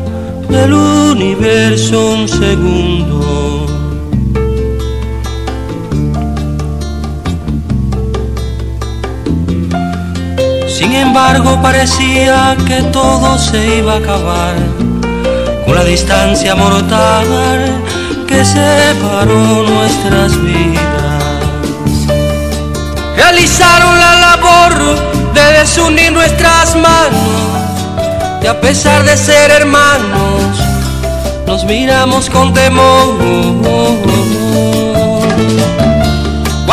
del 0.48 0.72
universo 0.72 2.14
un 2.14 2.28
segundo. 2.28 3.57
Sin 10.78 10.94
embargo 10.94 11.60
parecía 11.60 12.56
que 12.64 12.80
todo 12.92 13.36
se 13.36 13.78
iba 13.78 13.94
a 13.94 13.96
acabar 13.96 14.54
con 15.66 15.74
la 15.74 15.82
distancia 15.82 16.54
mortal 16.54 17.26
que 18.28 18.44
separó 18.44 19.64
nuestras 19.64 20.40
vidas. 20.40 21.24
Realizaron 23.16 23.98
la 23.98 24.14
labor 24.20 25.34
de 25.34 25.58
desunir 25.58 26.12
nuestras 26.12 26.76
manos 26.76 28.40
y 28.40 28.46
a 28.46 28.60
pesar 28.60 29.02
de 29.04 29.16
ser 29.16 29.50
hermanos, 29.50 30.60
nos 31.44 31.64
miramos 31.64 32.30
con 32.30 32.54
temor. 32.54 33.18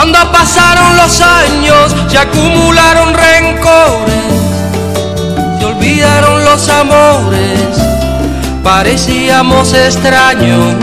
Cuando 0.07 0.31
pasaron 0.31 0.97
los 0.97 1.19
años, 1.19 1.95
se 2.07 2.17
acumularon 2.19 3.11
rencores, 3.11 4.23
se 5.57 5.65
olvidaron 5.65 6.45
los 6.45 6.69
amores, 6.69 7.69
parecíamos 8.63 9.73
extraños. 9.73 10.75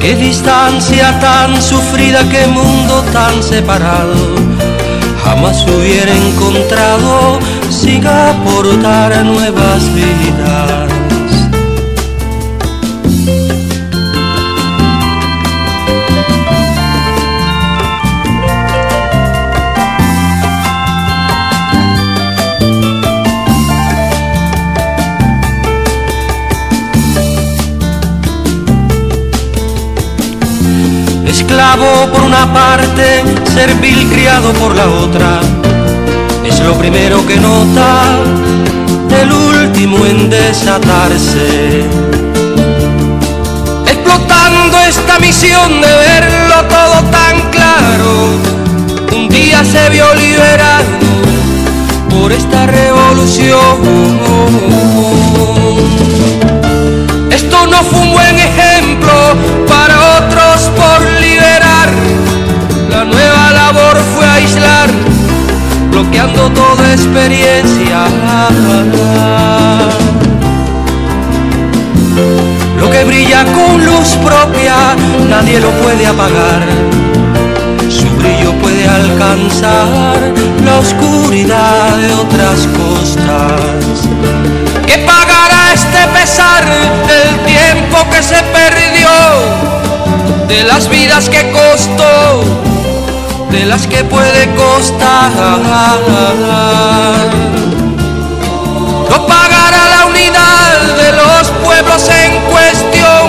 Qué 0.00 0.14
distancia 0.14 1.18
tan 1.18 1.60
sufrida, 1.60 2.20
qué 2.30 2.46
mundo 2.46 3.02
tan 3.12 3.42
separado 3.42 4.14
jamás 5.24 5.66
hubiera 5.66 6.14
encontrado 6.14 7.40
sin 7.68 8.06
aportar 8.06 9.24
nuevas 9.24 9.92
vidas. 9.92 10.95
Esclavo 31.66 32.06
por 32.12 32.22
una 32.22 32.52
parte, 32.52 33.24
servil 33.52 34.08
criado 34.08 34.52
por 34.52 34.74
la 34.74 34.86
otra. 34.86 35.40
Es 36.44 36.60
lo 36.60 36.74
primero 36.74 37.26
que 37.26 37.36
nota, 37.36 38.18
el 39.20 39.32
último 39.32 40.04
en 40.06 40.30
desatarse. 40.30 41.84
Explotando 43.86 44.78
esta 44.88 45.18
misión 45.18 45.80
de 45.80 45.88
verlo 45.88 46.62
todo 46.68 47.02
tan 47.10 47.50
claro, 47.50 48.38
un 49.12 49.28
día 49.28 49.64
se 49.64 49.90
vio 49.90 50.14
liberado 50.14 50.84
por 52.10 52.30
esta 52.32 52.66
revolución. 52.66 55.15
Experiencia. 67.16 68.04
Lo 72.78 72.90
que 72.90 73.04
brilla 73.04 73.44
con 73.44 73.84
luz 73.84 74.08
propia, 74.22 74.94
nadie 75.28 75.60
lo 75.60 75.70
puede 75.82 76.06
apagar. 76.06 76.62
Su 77.88 78.08
brillo 78.16 78.52
puede 78.60 78.86
alcanzar 78.86 80.18
la 80.64 80.78
oscuridad 80.78 81.96
de 81.96 82.12
otras 82.12 82.66
costas. 82.76 83.62
¿Qué 84.86 84.98
pagará 84.98 85.72
este 85.72 86.06
pesar 86.18 86.64
del 87.08 87.38
tiempo 87.46 87.96
que 88.10 88.22
se 88.22 88.42
perdió? 88.52 89.08
De 90.48 90.64
las 90.64 90.88
vidas 90.90 91.30
que 91.30 91.50
costó, 91.50 92.44
de 93.56 93.64
las 93.64 93.86
que 93.86 94.04
puede 94.04 94.54
costar. 94.54 95.30
No 99.10 99.26
pagará 99.26 99.82
la 99.96 100.06
unidad 100.06 100.72
de 101.02 101.12
los 101.12 101.48
pueblos 101.64 102.06
en 102.10 102.42
cuestión 102.52 103.24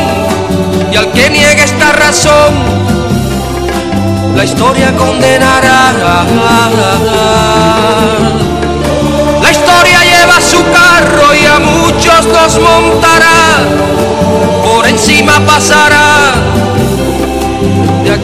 y 0.91 0.97
al 0.97 1.11
que 1.13 1.29
niegue 1.29 1.63
esta 1.63 1.93
razón, 1.93 2.53
la 4.35 4.43
historia 4.43 4.93
condenará. 4.97 5.93
La 9.41 9.51
historia 9.51 9.99
lleva 10.11 10.41
su 10.41 10.61
carro 10.79 11.33
y 11.41 11.45
a 11.45 11.59
muchos 11.59 12.25
los 12.25 12.59
montará, 12.59 13.63
por 14.65 14.85
encima 14.87 15.39
pasará 15.45 16.33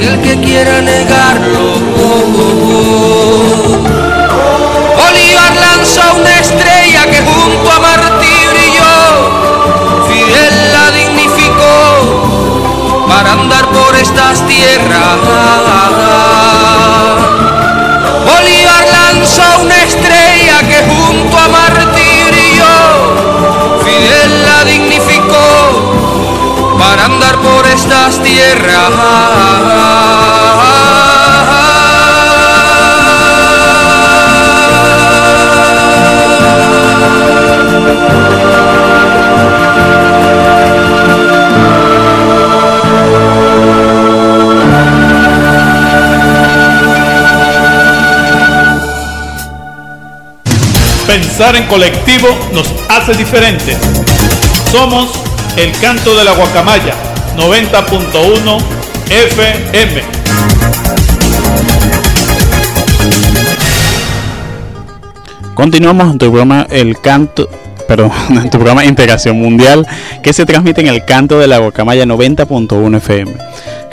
aquel 0.04 0.20
que 0.22 0.40
quiera 0.42 0.82
negarlo. 0.82 1.80
Bolívar 4.98 5.56
lanzó 5.56 6.02
una 6.20 6.40
estrella 6.40 7.06
que 7.06 7.22
junto 7.22 7.72
a 7.72 7.80
Martí 7.80 8.48
brilló, 8.52 10.04
Fidel 10.08 10.74
la 10.74 10.92
dignificó 10.92 13.06
para 13.08 13.32
andar 13.32 13.70
por 13.70 13.96
estas 13.96 14.46
tierras. 14.46 16.53
Estas 27.74 28.20
Pensar 51.08 51.56
en 51.56 51.66
colectivo 51.66 52.28
nos 52.52 52.68
hace 52.90 53.14
diferentes. 53.14 53.78
Somos 54.72 55.10
el 55.58 55.72
canto 55.80 56.16
de 56.16 56.24
la 56.24 56.34
guacamaya 56.34 57.13
90.1 57.38 58.58
FM. 59.10 60.02
Continuamos 65.56 66.12
en 66.12 66.18
tu 66.18 66.26
programa 66.28 66.68
El 66.70 67.00
Canto, 67.00 67.48
perdón, 67.88 68.12
en 68.30 68.50
tu 68.50 68.58
programa 68.58 68.86
Integración 68.86 69.40
Mundial, 69.40 69.88
que 70.22 70.34
se 70.34 70.46
transmite 70.46 70.82
en 70.82 70.88
el 70.88 71.06
canto 71.06 71.40
de 71.40 71.48
la 71.48 71.60
Guacamaya 71.60 72.06
90.1 72.06 72.98
FM. 72.98 73.32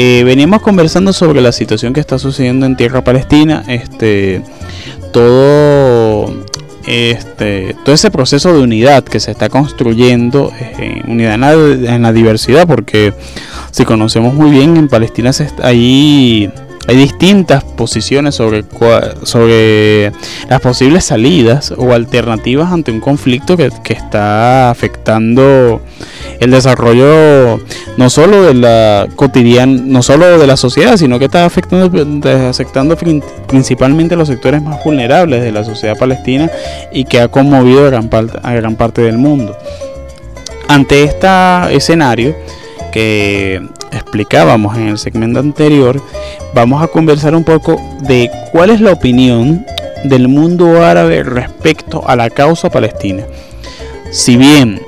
Eh, 0.00 0.22
veníamos 0.22 0.62
conversando 0.62 1.12
sobre 1.12 1.40
la 1.40 1.50
situación 1.50 1.92
que 1.92 1.98
está 1.98 2.20
sucediendo 2.20 2.66
en 2.66 2.76
tierra 2.76 3.02
palestina. 3.02 3.64
Este, 3.66 4.42
todo 5.12 6.32
este, 6.86 7.74
todo 7.84 7.96
ese 7.96 8.12
proceso 8.12 8.54
de 8.54 8.60
unidad 8.60 9.02
que 9.02 9.18
se 9.18 9.32
está 9.32 9.48
construyendo, 9.48 10.52
eh, 10.60 11.02
unidad 11.04 11.34
en 11.34 12.02
la, 12.02 12.12
diversidad, 12.12 12.64
porque 12.68 13.12
si 13.72 13.84
conocemos 13.84 14.34
muy 14.34 14.52
bien, 14.52 14.76
en 14.76 14.86
Palestina 14.86 15.32
se 15.32 15.48
ahí 15.64 16.48
hay 16.88 16.96
distintas 16.96 17.62
posiciones 17.64 18.34
sobre, 18.34 18.64
sobre 19.22 20.10
las 20.48 20.60
posibles 20.62 21.04
salidas 21.04 21.70
o 21.76 21.92
alternativas 21.92 22.72
ante 22.72 22.90
un 22.90 23.00
conflicto 23.00 23.58
que, 23.58 23.70
está 23.90 24.70
afectando 24.70 25.82
el 26.40 26.50
desarrollo 26.50 27.60
no 27.98 28.08
solo 28.08 28.42
de 28.42 28.54
la 28.54 29.06
cotidiana, 29.16 29.82
no 29.84 30.02
solo 30.02 30.38
de 30.38 30.46
la 30.46 30.56
sociedad, 30.56 30.96
sino 30.96 31.18
que 31.18 31.26
está 31.26 31.44
afectando, 31.44 31.90
afectando 32.48 32.96
principalmente 33.46 34.14
a 34.14 34.16
los 34.16 34.28
sectores 34.28 34.62
más 34.62 34.82
vulnerables 34.82 35.42
de 35.42 35.52
la 35.52 35.64
sociedad 35.64 35.98
palestina 35.98 36.50
y 36.90 37.04
que 37.04 37.20
ha 37.20 37.28
conmovido 37.28 37.84
a 37.86 37.90
gran, 37.90 38.08
parte, 38.08 38.38
a 38.42 38.54
gran 38.54 38.76
parte 38.76 39.02
del 39.02 39.18
mundo. 39.18 39.54
Ante 40.68 41.02
este 41.04 41.28
escenario, 41.70 42.34
que 42.92 43.60
explicábamos 43.92 44.76
en 44.76 44.88
el 44.88 44.98
segmento 44.98 45.40
anterior, 45.40 46.02
vamos 46.54 46.82
a 46.82 46.88
conversar 46.88 47.34
un 47.34 47.44
poco 47.44 47.80
de 48.00 48.30
cuál 48.52 48.70
es 48.70 48.80
la 48.80 48.92
opinión 48.92 49.64
del 50.04 50.28
mundo 50.28 50.84
árabe 50.84 51.22
respecto 51.22 52.02
a 52.06 52.16
la 52.16 52.30
causa 52.30 52.70
palestina. 52.70 53.24
Si 54.10 54.36
bien 54.36 54.80